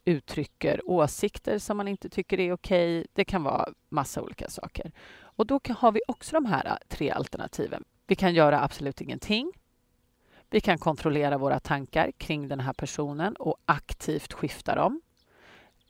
uttrycker 0.05 0.89
åsikter 0.89 1.59
som 1.59 1.77
man 1.77 1.87
inte 1.87 2.09
tycker 2.09 2.39
är 2.39 2.53
okej. 2.53 2.99
Okay. 2.99 3.07
Det 3.13 3.25
kan 3.25 3.43
vara 3.43 3.69
massa 3.89 4.21
olika 4.21 4.49
saker. 4.49 4.91
Och 5.35 5.45
Då 5.45 5.59
har 5.69 5.91
vi 5.91 6.01
också 6.07 6.35
de 6.35 6.45
här 6.45 6.65
äh, 6.65 6.75
tre 6.87 7.11
alternativen. 7.11 7.83
Vi 8.07 8.15
kan 8.15 8.33
göra 8.33 8.63
absolut 8.63 9.01
ingenting. 9.01 9.51
Vi 10.49 10.61
kan 10.61 10.77
kontrollera 10.77 11.37
våra 11.37 11.59
tankar 11.59 12.11
kring 12.17 12.47
den 12.47 12.59
här 12.59 12.73
personen 12.73 13.35
och 13.35 13.57
aktivt 13.65 14.33
skifta 14.33 14.75
dem. 14.75 15.01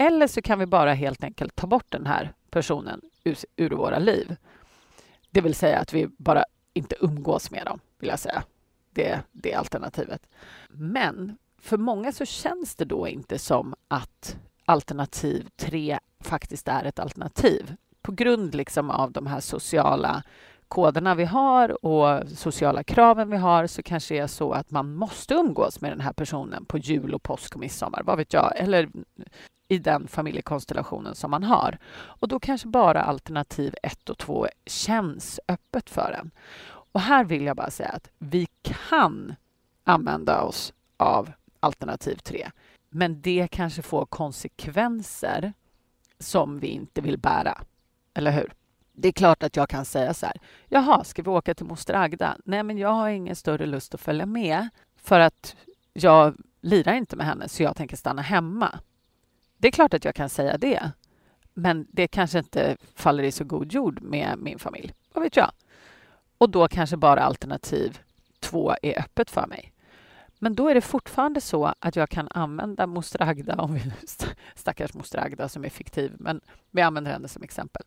Eller 0.03 0.27
så 0.27 0.41
kan 0.41 0.59
vi 0.59 0.65
bara 0.65 0.93
helt 0.93 1.23
enkelt 1.23 1.55
ta 1.55 1.67
bort 1.67 1.91
den 1.91 2.05
här 2.05 2.33
personen 2.49 3.01
ur, 3.23 3.37
ur 3.55 3.69
våra 3.69 3.99
liv. 3.99 4.35
Det 5.31 5.41
vill 5.41 5.55
säga 5.55 5.79
att 5.79 5.93
vi 5.93 6.07
bara 6.07 6.45
inte 6.73 6.95
umgås 7.01 7.51
med 7.51 7.65
dem, 7.65 7.79
vill 7.99 8.09
jag 8.09 8.19
säga. 8.19 8.43
Det, 8.93 9.19
det 9.31 9.53
är 9.53 9.57
alternativet. 9.57 10.27
Men 10.69 11.37
för 11.61 11.77
många 11.77 12.11
så 12.11 12.25
känns 12.25 12.75
det 12.75 12.85
då 12.85 13.07
inte 13.07 13.39
som 13.39 13.75
att 13.87 14.37
alternativ 14.65 15.49
tre 15.55 15.99
faktiskt 16.19 16.67
är 16.67 16.83
ett 16.83 16.99
alternativ. 16.99 17.75
På 18.01 18.11
grund 18.11 18.55
liksom 18.55 18.89
av 18.89 19.11
de 19.11 19.27
här 19.27 19.39
sociala 19.39 20.23
koderna 20.67 21.15
vi 21.15 21.25
har 21.25 21.85
och 21.85 22.29
sociala 22.29 22.83
kraven 22.83 23.29
vi 23.29 23.37
har 23.37 23.67
så 23.67 23.83
kanske 23.83 24.13
det 24.13 24.19
är 24.19 24.27
så 24.27 24.51
att 24.51 24.71
man 24.71 24.95
måste 24.95 25.33
umgås 25.33 25.81
med 25.81 25.91
den 25.91 26.01
här 26.01 26.13
personen 26.13 26.65
på 26.65 26.77
jul 26.77 27.13
och 27.13 27.23
påsk 27.23 27.55
och 27.55 27.59
midsommar, 27.59 28.01
vad 28.05 28.17
vet 28.17 28.33
jag, 28.33 28.59
eller 28.59 28.89
i 29.67 29.77
den 29.77 30.07
familjekonstellationen 30.07 31.15
som 31.15 31.31
man 31.31 31.43
har. 31.43 31.77
Och 31.93 32.27
då 32.27 32.39
kanske 32.39 32.67
bara 32.67 33.01
alternativ 33.01 33.75
ett 33.83 34.09
och 34.09 34.17
två 34.17 34.47
känns 34.65 35.39
öppet 35.47 35.89
för 35.89 36.15
en. 36.19 36.31
Och 36.65 37.01
här 37.01 37.23
vill 37.23 37.45
jag 37.45 37.57
bara 37.57 37.71
säga 37.71 37.89
att 37.89 38.09
vi 38.19 38.47
kan 38.61 39.35
använda 39.83 40.41
oss 40.41 40.73
av 40.97 41.31
alternativ 41.59 42.15
tre, 42.15 42.51
Men 42.89 43.21
det 43.21 43.47
kanske 43.51 43.81
får 43.81 44.05
konsekvenser 44.05 45.53
som 46.19 46.59
vi 46.59 46.67
inte 46.67 47.01
vill 47.01 47.17
bära. 47.17 47.61
Eller 48.13 48.31
hur? 48.31 48.53
Det 48.93 49.07
är 49.07 49.11
klart 49.11 49.43
att 49.43 49.55
jag 49.55 49.69
kan 49.69 49.85
säga 49.85 50.13
så 50.13 50.25
här. 50.25 50.37
Jaha, 50.67 51.03
ska 51.03 51.21
vi 51.21 51.29
åka 51.29 51.53
till 51.53 51.65
moster 51.65 51.93
Agda? 51.93 52.37
Nej, 52.45 52.63
men 52.63 52.77
jag 52.77 52.89
har 52.89 53.09
ingen 53.09 53.35
större 53.35 53.65
lust 53.65 53.93
att 53.93 54.01
följa 54.01 54.25
med 54.25 54.69
för 54.95 55.19
att 55.19 55.55
jag 55.93 56.35
lirar 56.61 56.93
inte 56.93 57.15
med 57.15 57.25
henne 57.25 57.49
så 57.49 57.63
jag 57.63 57.75
tänker 57.75 57.97
stanna 57.97 58.21
hemma 58.21 58.79
det 59.63 59.67
är 59.67 59.71
klart 59.71 59.93
att 59.93 60.05
jag 60.05 60.15
kan 60.15 60.29
säga 60.29 60.57
det, 60.57 60.91
men 61.53 61.87
det 61.91 62.07
kanske 62.07 62.39
inte 62.39 62.77
faller 62.95 63.23
i 63.23 63.31
så 63.31 63.43
god 63.43 63.73
jord 63.73 64.01
med 64.01 64.37
min 64.37 64.59
familj. 64.59 64.93
Vad 65.13 65.23
vet 65.23 65.35
jag? 65.35 65.51
Och 66.37 66.49
då 66.49 66.67
kanske 66.67 66.97
bara 66.97 67.21
alternativ 67.21 67.99
två 68.39 68.75
är 68.81 68.99
öppet 68.99 69.31
för 69.31 69.47
mig. 69.47 69.73
Men 70.39 70.55
då 70.55 70.69
är 70.69 70.75
det 70.75 70.81
fortfarande 70.81 71.41
så 71.41 71.73
att 71.79 71.95
jag 71.95 72.09
kan 72.09 72.27
använda 72.31 72.87
moster 72.87 73.21
Agda, 73.21 73.55
om 73.55 73.73
vi, 73.73 73.91
stackars 74.55 74.93
moster 74.93 75.19
Agda 75.19 75.49
som 75.49 75.65
är 75.65 75.69
fiktiv, 75.69 76.13
men 76.19 76.41
vi 76.71 76.81
använder 76.81 77.11
henne 77.11 77.27
som 77.27 77.43
exempel. 77.43 77.83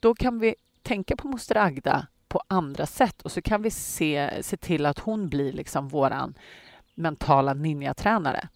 Då 0.00 0.14
kan 0.14 0.38
vi 0.38 0.54
tänka 0.82 1.16
på 1.16 1.28
moster 1.28 1.56
Agda 1.56 2.06
på 2.28 2.42
andra 2.48 2.86
sätt 2.86 3.22
och 3.22 3.32
så 3.32 3.42
kan 3.42 3.62
vi 3.62 3.70
se, 3.70 4.42
se 4.42 4.56
till 4.56 4.86
att 4.86 4.98
hon 4.98 5.28
blir 5.28 5.52
liksom 5.52 5.88
våran 5.88 6.34
mentala 6.94 7.54
ninjatränare. 7.54 8.48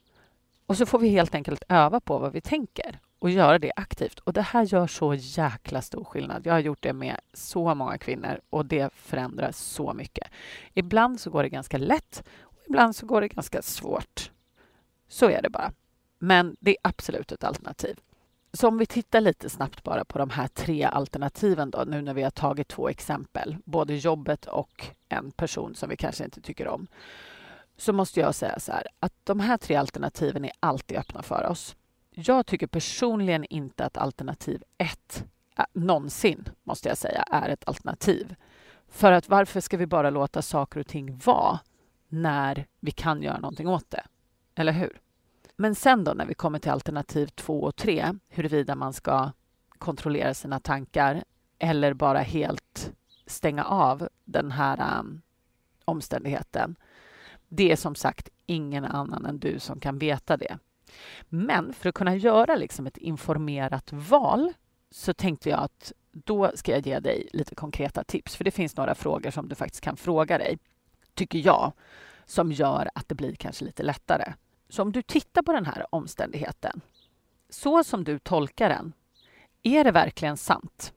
Och 0.66 0.76
så 0.76 0.86
får 0.86 0.98
vi 0.98 1.08
helt 1.08 1.34
enkelt 1.34 1.62
öva 1.68 2.00
på 2.00 2.18
vad 2.18 2.32
vi 2.32 2.40
tänker 2.40 2.98
och 3.18 3.30
göra 3.30 3.58
det 3.58 3.72
aktivt. 3.76 4.18
Och 4.18 4.32
det 4.32 4.42
här 4.42 4.62
gör 4.64 4.86
så 4.86 5.14
jäkla 5.14 5.82
stor 5.82 6.04
skillnad. 6.04 6.46
Jag 6.46 6.52
har 6.52 6.60
gjort 6.60 6.82
det 6.82 6.92
med 6.92 7.20
så 7.32 7.74
många 7.74 7.98
kvinnor 7.98 8.40
och 8.50 8.66
det 8.66 8.94
förändrar 8.94 9.52
så 9.52 9.92
mycket. 9.92 10.28
Ibland 10.74 11.20
så 11.20 11.30
går 11.30 11.42
det 11.42 11.48
ganska 11.48 11.78
lätt 11.78 12.24
och 12.40 12.62
ibland 12.66 12.96
så 12.96 13.06
går 13.06 13.20
det 13.20 13.28
ganska 13.28 13.62
svårt. 13.62 14.30
Så 15.08 15.30
är 15.30 15.42
det 15.42 15.50
bara. 15.50 15.72
Men 16.18 16.56
det 16.60 16.70
är 16.70 16.76
absolut 16.82 17.32
ett 17.32 17.44
alternativ. 17.44 17.96
Så 18.52 18.68
om 18.68 18.78
vi 18.78 18.86
tittar 18.86 19.20
lite 19.20 19.50
snabbt 19.50 19.82
bara 19.82 20.04
på 20.04 20.18
de 20.18 20.30
här 20.30 20.48
tre 20.48 20.84
alternativen 20.84 21.70
då, 21.70 21.84
nu 21.86 22.02
när 22.02 22.14
vi 22.14 22.22
har 22.22 22.30
tagit 22.30 22.68
två 22.68 22.88
exempel, 22.88 23.56
både 23.64 23.94
jobbet 23.94 24.46
och 24.46 24.86
en 25.08 25.30
person 25.30 25.74
som 25.74 25.88
vi 25.88 25.96
kanske 25.96 26.24
inte 26.24 26.40
tycker 26.40 26.68
om, 26.68 26.86
så 27.76 27.92
måste 27.92 28.20
jag 28.20 28.34
säga 28.34 28.58
så 28.58 28.72
här 28.72 28.86
att 29.00 29.12
de 29.24 29.40
här 29.40 29.56
tre 29.56 29.76
alternativen 29.76 30.44
är 30.44 30.52
alltid 30.60 30.96
öppna 30.96 31.22
för 31.22 31.46
oss. 31.46 31.76
Jag 32.10 32.46
tycker 32.46 32.66
personligen 32.66 33.44
inte 33.44 33.84
att 33.84 33.96
alternativ 33.96 34.62
ett 34.78 35.24
någonsin, 35.72 36.48
måste 36.62 36.88
jag 36.88 36.98
säga, 36.98 37.22
är 37.22 37.48
ett 37.48 37.68
alternativ. 37.68 38.34
För 38.88 39.12
att 39.12 39.28
varför 39.28 39.60
ska 39.60 39.76
vi 39.76 39.86
bara 39.86 40.10
låta 40.10 40.42
saker 40.42 40.80
och 40.80 40.86
ting 40.86 41.20
vara 41.24 41.60
när 42.08 42.66
vi 42.80 42.90
kan 42.90 43.22
göra 43.22 43.38
någonting 43.38 43.68
åt 43.68 43.90
det? 43.90 44.02
Eller 44.54 44.72
hur? 44.72 45.00
Men 45.56 45.74
sen 45.74 46.04
då 46.04 46.12
när 46.12 46.26
vi 46.26 46.34
kommer 46.34 46.58
till 46.58 46.70
alternativ 46.70 47.26
två 47.26 47.62
och 47.62 47.76
tre, 47.76 48.14
huruvida 48.28 48.74
man 48.74 48.92
ska 48.92 49.30
kontrollera 49.78 50.34
sina 50.34 50.60
tankar 50.60 51.24
eller 51.58 51.94
bara 51.94 52.18
helt 52.18 52.92
stänga 53.26 53.64
av 53.64 54.08
den 54.24 54.50
här 54.50 54.98
um, 55.00 55.22
omständigheten. 55.84 56.76
Det 57.48 57.72
är 57.72 57.76
som 57.76 57.94
sagt 57.94 58.28
ingen 58.46 58.84
annan 58.84 59.26
än 59.26 59.38
du 59.38 59.58
som 59.58 59.80
kan 59.80 59.98
veta 59.98 60.36
det. 60.36 60.58
Men 61.28 61.72
för 61.72 61.88
att 61.88 61.94
kunna 61.94 62.16
göra 62.16 62.56
liksom 62.56 62.86
ett 62.86 62.96
informerat 62.96 63.92
val 63.92 64.52
så 64.90 65.14
tänkte 65.14 65.50
jag 65.50 65.60
att 65.60 65.92
då 66.12 66.52
ska 66.54 66.72
jag 66.72 66.86
ge 66.86 67.00
dig 67.00 67.28
lite 67.32 67.54
konkreta 67.54 68.04
tips. 68.04 68.36
För 68.36 68.44
det 68.44 68.50
finns 68.50 68.76
några 68.76 68.94
frågor 68.94 69.30
som 69.30 69.48
du 69.48 69.54
faktiskt 69.54 69.84
kan 69.84 69.96
fråga 69.96 70.38
dig, 70.38 70.58
tycker 71.14 71.38
jag, 71.38 71.72
som 72.26 72.52
gör 72.52 72.90
att 72.94 73.08
det 73.08 73.14
blir 73.14 73.34
kanske 73.34 73.64
lite 73.64 73.82
lättare. 73.82 74.32
Så 74.68 74.82
om 74.82 74.92
du 74.92 75.02
tittar 75.02 75.42
på 75.42 75.52
den 75.52 75.66
här 75.66 75.86
omständigheten, 75.90 76.80
så 77.48 77.84
som 77.84 78.04
du 78.04 78.18
tolkar 78.18 78.68
den, 78.68 78.92
är 79.62 79.84
det 79.84 79.90
verkligen 79.90 80.36
sant? 80.36 80.92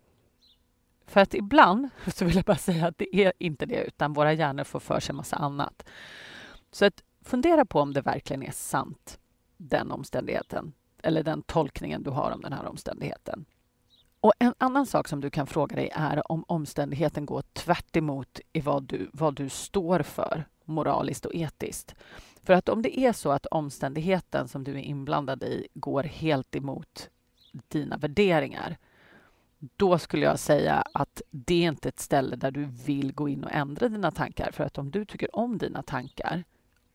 För 1.08 1.20
att 1.20 1.34
ibland 1.34 1.90
så 2.14 2.26
vill 2.26 2.36
jag 2.36 2.46
bara 2.46 2.58
säga 2.58 2.88
att 2.88 2.98
det 2.98 3.16
är 3.16 3.34
inte 3.40 3.66
det, 3.66 3.84
utan 3.84 4.14
våra 4.14 4.34
hjärnor 4.34 4.64
får 4.64 4.80
för 4.80 5.00
sig 5.00 5.16
massa 5.16 5.36
annat. 5.36 5.90
Så 6.72 6.86
att 6.86 7.04
fundera 7.22 7.66
på 7.66 7.80
om 7.80 7.94
det 7.94 8.02
verkligen 8.02 8.44
är 8.44 8.52
sant, 8.52 9.20
den 9.58 9.92
omständigheten, 9.92 10.74
eller 11.04 11.24
den 11.24 11.42
tolkningen 11.42 12.04
du 12.04 12.10
har 12.10 12.32
om 12.32 12.42
den 12.42 12.54
här 12.54 12.66
omständigheten. 12.66 13.46
Och 14.22 14.34
en 14.40 14.54
annan 14.58 14.86
sak 14.86 15.08
som 15.08 15.22
du 15.22 15.30
kan 15.30 15.48
fråga 15.48 15.76
dig 15.76 15.90
är 15.94 16.32
om 16.32 16.44
omständigheten 16.48 17.26
går 17.26 17.42
tvärt 17.42 17.96
i 18.54 18.62
vad 18.62 18.84
du, 18.84 19.10
vad 19.14 19.36
du 19.36 19.50
står 19.50 20.00
för 20.00 20.46
moraliskt 20.66 21.26
och 21.26 21.36
etiskt. 21.36 21.96
För 22.44 22.54
att 22.54 22.70
om 22.70 22.82
det 22.82 23.00
är 23.00 23.14
så 23.14 23.32
att 23.32 23.46
omständigheten 23.46 24.48
som 24.48 24.64
du 24.64 24.72
är 24.72 24.82
inblandad 24.82 25.44
i 25.44 25.68
går 25.74 26.04
helt 26.04 26.56
emot 26.56 27.10
dina 27.68 27.98
värderingar, 27.98 28.78
då 29.60 29.98
skulle 29.98 30.26
jag 30.26 30.40
säga 30.40 30.84
att 30.94 31.22
det 31.32 31.64
är 31.64 31.68
inte 31.68 31.90
ett 31.90 32.00
ställe 32.00 32.36
där 32.36 32.52
du 32.52 32.66
vill 32.66 33.14
gå 33.14 33.30
in 33.30 33.44
och 33.44 33.52
ändra 33.52 33.90
dina 33.90 34.12
tankar. 34.12 34.52
För 34.52 34.64
att 34.64 34.78
om 34.78 34.92
du 34.92 35.06
tycker 35.06 35.36
om 35.36 35.58
dina 35.58 35.84
tankar 35.84 36.44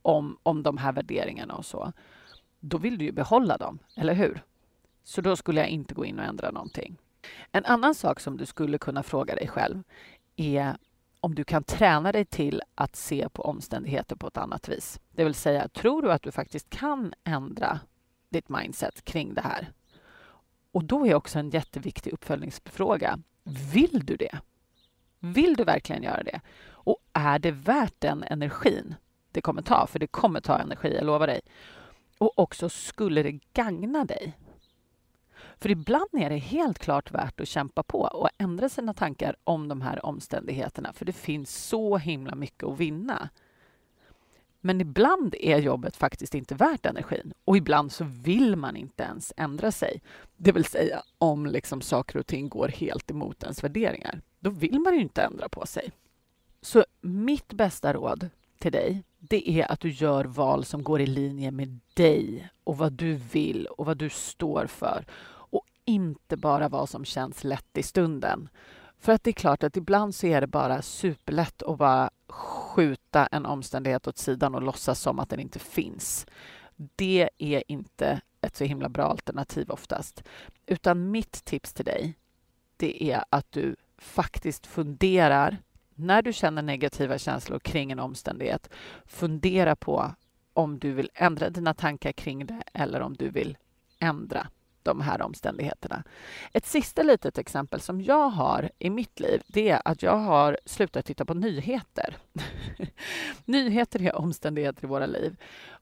om, 0.05 0.37
om 0.43 0.63
de 0.63 0.77
här 0.77 0.91
värderingarna 0.91 1.55
och 1.55 1.65
så, 1.65 1.93
då 2.59 2.77
vill 2.77 2.97
du 2.97 3.05
ju 3.05 3.11
behålla 3.11 3.57
dem, 3.57 3.79
eller 3.95 4.13
hur? 4.13 4.43
Så 5.03 5.21
då 5.21 5.35
skulle 5.35 5.61
jag 5.61 5.69
inte 5.69 5.93
gå 5.93 6.05
in 6.05 6.19
och 6.19 6.25
ändra 6.25 6.51
någonting. 6.51 6.97
En 7.51 7.65
annan 7.65 7.95
sak 7.95 8.19
som 8.19 8.37
du 8.37 8.45
skulle 8.45 8.77
kunna 8.77 9.03
fråga 9.03 9.35
dig 9.35 9.47
själv 9.47 9.83
är 10.35 10.77
om 11.19 11.35
du 11.35 11.43
kan 11.43 11.63
träna 11.63 12.11
dig 12.11 12.25
till 12.25 12.61
att 12.75 12.95
se 12.95 13.29
på 13.29 13.43
omständigheter 13.43 14.15
på 14.15 14.27
ett 14.27 14.37
annat 14.37 14.69
vis. 14.69 14.99
Det 15.11 15.23
vill 15.23 15.33
säga, 15.33 15.67
tror 15.67 16.01
du 16.01 16.11
att 16.11 16.21
du 16.21 16.31
faktiskt 16.31 16.69
kan 16.69 17.13
ändra 17.23 17.79
ditt 18.29 18.49
mindset 18.49 19.05
kring 19.05 19.33
det 19.33 19.41
här? 19.41 19.71
Och 20.71 20.83
då 20.83 21.07
är 21.07 21.15
också 21.15 21.39
en 21.39 21.49
jätteviktig 21.49 22.13
uppföljningsfråga. 22.13 23.19
Vill 23.73 24.05
du 24.05 24.15
det? 24.15 24.39
Vill 25.19 25.55
du 25.55 25.63
verkligen 25.63 26.03
göra 26.03 26.23
det? 26.23 26.41
Och 26.67 26.97
är 27.13 27.39
det 27.39 27.51
värt 27.51 27.95
den 27.99 28.23
energin 28.23 28.95
det 29.35 29.41
kommer 29.41 29.61
ta? 29.61 29.87
För 29.87 29.99
det 29.99 30.07
kommer 30.07 30.41
ta 30.41 30.59
energi, 30.59 30.95
jag 30.95 31.05
lovar 31.05 31.27
dig. 31.27 31.41
Och 32.17 32.39
också, 32.39 32.69
skulle 32.69 33.23
det 33.23 33.39
gagna 33.53 34.05
dig? 34.05 34.33
För 35.57 35.71
ibland 35.71 36.09
är 36.13 36.29
det 36.29 36.37
helt 36.37 36.79
klart 36.79 37.11
värt 37.11 37.41
att 37.41 37.47
kämpa 37.47 37.83
på 37.83 37.99
och 37.99 38.29
ändra 38.37 38.69
sina 38.69 38.93
tankar 38.93 39.35
om 39.43 39.67
de 39.67 39.81
här 39.81 40.05
omständigheterna, 40.05 40.93
för 40.93 41.05
det 41.05 41.13
finns 41.13 41.55
så 41.55 41.97
himla 41.97 42.35
mycket 42.35 42.63
att 42.63 42.79
vinna. 42.79 43.29
Men 44.61 44.81
ibland 44.81 45.35
är 45.39 45.57
jobbet 45.57 45.95
faktiskt 45.95 46.35
inte 46.35 46.55
värt 46.55 46.85
energin 46.85 47.33
och 47.45 47.57
ibland 47.57 47.91
så 47.91 48.03
vill 48.03 48.55
man 48.55 48.75
inte 48.75 49.03
ens 49.03 49.33
ändra 49.37 49.71
sig. 49.71 50.01
Det 50.37 50.51
vill 50.51 50.65
säga 50.65 51.03
om 51.17 51.45
liksom 51.45 51.81
saker 51.81 52.19
och 52.19 52.27
ting 52.27 52.49
går 52.49 52.67
helt 52.67 53.11
emot 53.11 53.43
ens 53.43 53.63
värderingar. 53.63 54.21
Då 54.39 54.49
vill 54.49 54.79
man 54.79 54.95
ju 54.95 55.01
inte 55.01 55.21
ändra 55.21 55.49
på 55.49 55.65
sig. 55.65 55.91
Så 56.61 56.85
mitt 57.01 57.53
bästa 57.53 57.93
råd 57.93 58.29
till 58.59 58.71
dig, 58.71 59.03
det 59.19 59.49
är 59.49 59.71
att 59.71 59.79
du 59.79 59.89
gör 59.89 60.25
val 60.25 60.65
som 60.65 60.83
går 60.83 61.01
i 61.01 61.07
linje 61.07 61.51
med 61.51 61.79
dig 61.93 62.49
och 62.63 62.77
vad 62.77 62.93
du 62.93 63.13
vill 63.13 63.65
och 63.65 63.85
vad 63.85 63.97
du 63.97 64.09
står 64.09 64.67
för 64.67 65.05
och 65.27 65.65
inte 65.85 66.37
bara 66.37 66.69
vad 66.69 66.89
som 66.89 67.05
känns 67.05 67.43
lätt 67.43 67.77
i 67.77 67.83
stunden. 67.83 68.49
För 68.99 69.11
att 69.13 69.23
det 69.23 69.29
är 69.29 69.33
klart 69.33 69.63
att 69.63 69.77
ibland 69.77 70.15
så 70.15 70.27
är 70.27 70.41
det 70.41 70.47
bara 70.47 70.81
superlätt 70.81 71.63
att 71.63 71.77
bara 71.77 72.09
skjuta 72.27 73.25
en 73.25 73.45
omständighet 73.45 74.07
åt 74.07 74.17
sidan 74.17 74.55
och 74.55 74.61
låtsas 74.61 74.99
som 74.99 75.19
att 75.19 75.29
den 75.29 75.39
inte 75.39 75.59
finns. 75.59 76.25
Det 76.95 77.29
är 77.37 77.63
inte 77.67 78.21
ett 78.41 78.55
så 78.55 78.63
himla 78.63 78.89
bra 78.89 79.03
alternativ 79.03 79.69
oftast. 79.71 80.23
Utan 80.65 81.11
mitt 81.11 81.45
tips 81.45 81.73
till 81.73 81.85
dig, 81.85 82.17
det 82.77 83.03
är 83.03 83.23
att 83.29 83.51
du 83.51 83.75
faktiskt 83.97 84.67
funderar 84.67 85.57
när 85.95 86.21
du 86.21 86.33
känner 86.33 86.61
negativa 86.61 87.17
känslor 87.17 87.59
kring 87.59 87.91
en 87.91 87.99
omständighet. 87.99 88.69
Fundera 89.05 89.75
på 89.75 90.15
om 90.53 90.79
du 90.79 90.91
vill 90.91 91.09
ändra 91.13 91.49
dina 91.49 91.73
tankar 91.73 92.11
kring 92.11 92.45
det 92.45 92.63
eller 92.73 93.01
om 93.01 93.13
du 93.13 93.29
vill 93.29 93.57
ändra 93.99 94.47
de 94.85 95.01
här 95.01 95.21
omständigheterna. 95.21 96.03
Ett 96.53 96.65
sista 96.65 97.03
litet 97.03 97.37
exempel 97.37 97.81
som 97.81 98.01
jag 98.01 98.29
har 98.29 98.71
i 98.79 98.89
mitt 98.89 99.19
liv, 99.19 99.41
det 99.47 99.69
är 99.69 99.81
att 99.85 100.03
jag 100.03 100.17
har 100.17 100.57
slutat 100.65 101.05
titta 101.05 101.25
på 101.25 101.33
nyheter. 101.33 102.17
nyheter 103.45 104.01
är 104.01 104.15
omständigheter 104.15 104.83
i 104.83 104.87
våra 104.87 105.05
liv. 105.05 105.35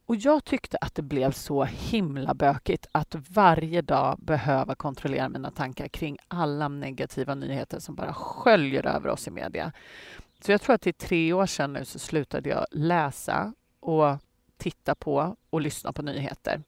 Och 0.05 0.15
jag 0.15 0.43
tyckte 0.43 0.77
att 0.81 0.95
det 0.95 1.01
blev 1.01 1.31
så 1.31 1.63
himla 1.63 2.33
bökigt 2.33 2.87
att 2.91 3.15
varje 3.29 3.81
dag 3.81 4.19
behöva 4.19 4.75
kontrollera 4.75 5.29
mina 5.29 5.51
tankar 5.51 5.87
kring 5.87 6.17
alla 6.27 6.67
negativa 6.67 7.35
nyheter 7.35 7.79
som 7.79 7.95
bara 7.95 8.13
sköljer 8.13 8.85
över 8.85 9.09
oss 9.09 9.27
i 9.27 9.31
media. 9.31 9.71
Så 10.45 10.51
jag 10.51 10.61
tror 10.61 10.75
att 10.75 10.81
det 10.81 10.89
är 10.89 11.07
tre 11.07 11.33
år 11.33 11.45
sedan 11.45 11.73
nu 11.73 11.85
så 11.85 11.99
slutade 11.99 12.49
jag 12.49 12.65
läsa 12.71 13.53
och 13.79 14.17
titta 14.57 14.95
på 14.95 15.35
och 15.49 15.61
lyssna 15.61 15.93
på 15.93 16.01
nyheter. 16.01 16.63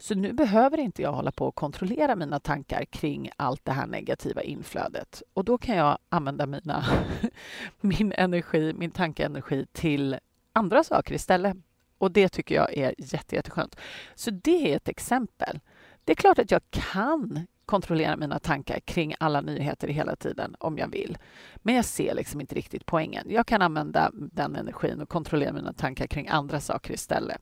Så 0.00 0.14
nu 0.14 0.32
behöver 0.32 0.78
inte 0.78 1.02
jag 1.02 1.12
hålla 1.12 1.32
på 1.32 1.46
och 1.46 1.54
kontrollera 1.54 2.16
mina 2.16 2.40
tankar 2.40 2.84
kring 2.84 3.30
allt 3.36 3.64
det 3.64 3.72
här 3.72 3.86
negativa 3.86 4.42
inflödet. 4.42 5.22
Och 5.34 5.44
då 5.44 5.58
kan 5.58 5.76
jag 5.76 5.98
använda 6.08 6.46
mina, 6.46 6.84
min 7.80 8.12
energi, 8.12 8.72
min 8.72 8.90
tankeenergi 8.90 9.66
till 9.72 10.18
andra 10.52 10.84
saker 10.84 11.14
istället. 11.14 11.56
Och 11.98 12.12
det 12.12 12.28
tycker 12.28 12.54
jag 12.54 12.76
är 12.76 12.94
jätte, 12.98 13.36
jätteskönt. 13.36 13.76
Så 14.14 14.30
det 14.30 14.72
är 14.72 14.76
ett 14.76 14.88
exempel. 14.88 15.60
Det 16.04 16.12
är 16.12 16.16
klart 16.16 16.38
att 16.38 16.50
jag 16.50 16.62
kan 16.70 17.46
kontrollera 17.66 18.16
mina 18.16 18.38
tankar 18.38 18.80
kring 18.80 19.14
alla 19.20 19.40
nyheter 19.40 19.88
hela 19.88 20.16
tiden 20.16 20.56
om 20.58 20.78
jag 20.78 20.88
vill. 20.88 21.18
Men 21.56 21.74
jag 21.74 21.84
ser 21.84 22.14
liksom 22.14 22.40
inte 22.40 22.54
riktigt 22.54 22.86
poängen. 22.86 23.26
Jag 23.30 23.46
kan 23.46 23.62
använda 23.62 24.10
den 24.14 24.56
energin 24.56 25.00
och 25.00 25.08
kontrollera 25.08 25.52
mina 25.52 25.72
tankar 25.72 26.06
kring 26.06 26.28
andra 26.28 26.60
saker 26.60 26.94
istället. 26.94 27.38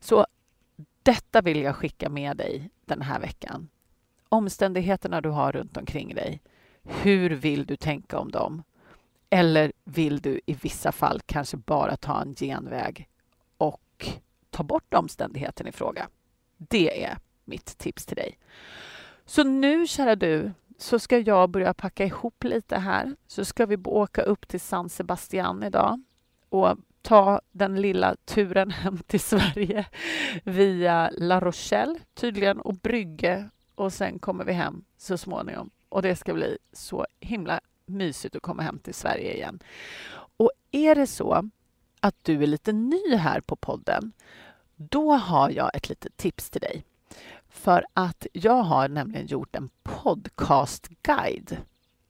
Så 0.00 0.26
detta 1.06 1.40
vill 1.40 1.62
jag 1.62 1.76
skicka 1.76 2.08
med 2.08 2.36
dig 2.36 2.70
den 2.84 3.02
här 3.02 3.20
veckan. 3.20 3.68
Omständigheterna 4.28 5.20
du 5.20 5.28
har 5.28 5.52
runt 5.52 5.76
omkring 5.76 6.14
dig. 6.14 6.40
Hur 6.82 7.30
vill 7.30 7.66
du 7.66 7.76
tänka 7.76 8.18
om 8.18 8.30
dem? 8.30 8.62
Eller 9.30 9.72
vill 9.84 10.20
du 10.20 10.40
i 10.46 10.52
vissa 10.54 10.92
fall 10.92 11.20
kanske 11.26 11.56
bara 11.56 11.96
ta 11.96 12.22
en 12.22 12.34
genväg 12.34 13.08
och 13.58 14.08
ta 14.50 14.62
bort 14.62 14.94
omständigheten 14.94 15.66
i 15.66 15.72
fråga? 15.72 16.08
Det 16.56 17.04
är 17.04 17.18
mitt 17.44 17.78
tips 17.78 18.06
till 18.06 18.16
dig. 18.16 18.38
Så 19.24 19.44
nu, 19.44 19.86
kära 19.86 20.16
du, 20.16 20.52
så 20.78 20.98
ska 20.98 21.18
jag 21.18 21.50
börja 21.50 21.74
packa 21.74 22.04
ihop 22.04 22.44
lite 22.44 22.76
här. 22.78 23.16
Så 23.26 23.44
ska 23.44 23.66
vi 23.66 23.76
åka 23.84 24.22
upp 24.22 24.48
till 24.48 24.60
San 24.60 24.88
Sebastian 24.88 25.62
idag 25.62 26.02
och 26.48 26.76
ta 27.06 27.40
den 27.52 27.80
lilla 27.80 28.16
turen 28.24 28.70
hem 28.70 28.98
till 29.06 29.20
Sverige 29.20 29.86
via 30.44 31.10
La 31.12 31.40
Rochelle 31.40 31.98
tydligen 32.14 32.60
och 32.60 32.74
Brygge 32.74 33.50
och 33.74 33.92
sen 33.92 34.18
kommer 34.18 34.44
vi 34.44 34.52
hem 34.52 34.84
så 34.96 35.18
småningom. 35.18 35.70
Och 35.88 36.02
det 36.02 36.16
ska 36.16 36.34
bli 36.34 36.58
så 36.72 37.06
himla 37.20 37.60
mysigt 37.86 38.36
att 38.36 38.42
komma 38.42 38.62
hem 38.62 38.78
till 38.78 38.94
Sverige 38.94 39.34
igen. 39.34 39.58
Och 40.36 40.50
är 40.70 40.94
det 40.94 41.06
så 41.06 41.50
att 42.00 42.24
du 42.24 42.42
är 42.42 42.46
lite 42.46 42.72
ny 42.72 43.16
här 43.16 43.40
på 43.40 43.56
podden, 43.56 44.12
då 44.76 45.12
har 45.12 45.50
jag 45.50 45.76
ett 45.76 45.88
litet 45.88 46.16
tips 46.16 46.50
till 46.50 46.60
dig. 46.60 46.84
För 47.48 47.86
att 47.94 48.26
jag 48.32 48.62
har 48.62 48.88
nämligen 48.88 49.26
gjort 49.26 49.56
en 49.56 49.70
podcastguide 49.82 51.56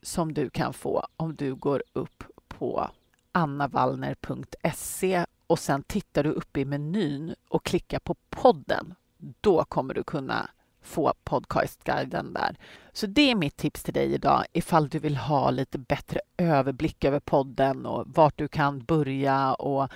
som 0.02 0.34
du 0.34 0.50
kan 0.50 0.72
få 0.72 1.06
om 1.16 1.34
du 1.36 1.54
går 1.54 1.82
upp 1.92 2.24
på 2.48 2.90
annavallner.se 3.36 5.24
och 5.46 5.58
sen 5.58 5.82
tittar 5.82 6.24
du 6.24 6.30
upp 6.30 6.56
i 6.56 6.64
menyn 6.64 7.34
och 7.48 7.64
klickar 7.64 7.98
på 7.98 8.14
podden. 8.30 8.94
Då 9.40 9.64
kommer 9.64 9.94
du 9.94 10.02
kunna 10.02 10.50
få 10.82 11.12
podcastguiden 11.24 12.32
där. 12.32 12.56
Så 12.92 13.06
det 13.06 13.30
är 13.30 13.34
mitt 13.34 13.56
tips 13.56 13.82
till 13.82 13.94
dig 13.94 14.14
idag 14.14 14.44
ifall 14.52 14.88
du 14.88 14.98
vill 14.98 15.16
ha 15.16 15.50
lite 15.50 15.78
bättre 15.78 16.20
överblick 16.36 17.04
över 17.04 17.20
podden 17.20 17.86
och 17.86 18.04
vart 18.06 18.38
du 18.38 18.48
kan 18.48 18.84
börja 18.84 19.54
och 19.54 19.92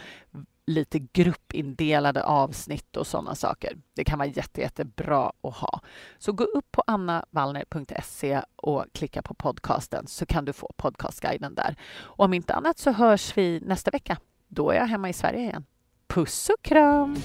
lite 0.70 0.98
gruppindelade 0.98 2.24
avsnitt 2.24 2.96
och 2.96 3.06
sådana 3.06 3.34
saker. 3.34 3.78
Det 3.94 4.04
kan 4.04 4.18
vara 4.18 4.28
jätte, 4.28 4.60
jättebra 4.60 5.32
att 5.42 5.56
ha. 5.56 5.80
Så 6.18 6.32
gå 6.32 6.44
upp 6.44 6.72
på 6.72 6.82
annavallner.se 6.86 8.42
och 8.56 8.84
klicka 8.92 9.22
på 9.22 9.34
podcasten 9.34 10.06
så 10.06 10.26
kan 10.26 10.44
du 10.44 10.52
få 10.52 10.72
podcastguiden 10.76 11.54
där. 11.54 11.76
Och 12.00 12.24
om 12.24 12.34
inte 12.34 12.54
annat 12.54 12.78
så 12.78 12.90
hörs 12.90 13.36
vi 13.36 13.60
nästa 13.60 13.90
vecka. 13.90 14.16
Då 14.48 14.70
är 14.70 14.76
jag 14.76 14.86
hemma 14.86 15.08
i 15.08 15.12
Sverige 15.12 15.40
igen. 15.40 15.64
Puss 16.08 16.48
och 16.48 16.62
kram! 16.62 17.16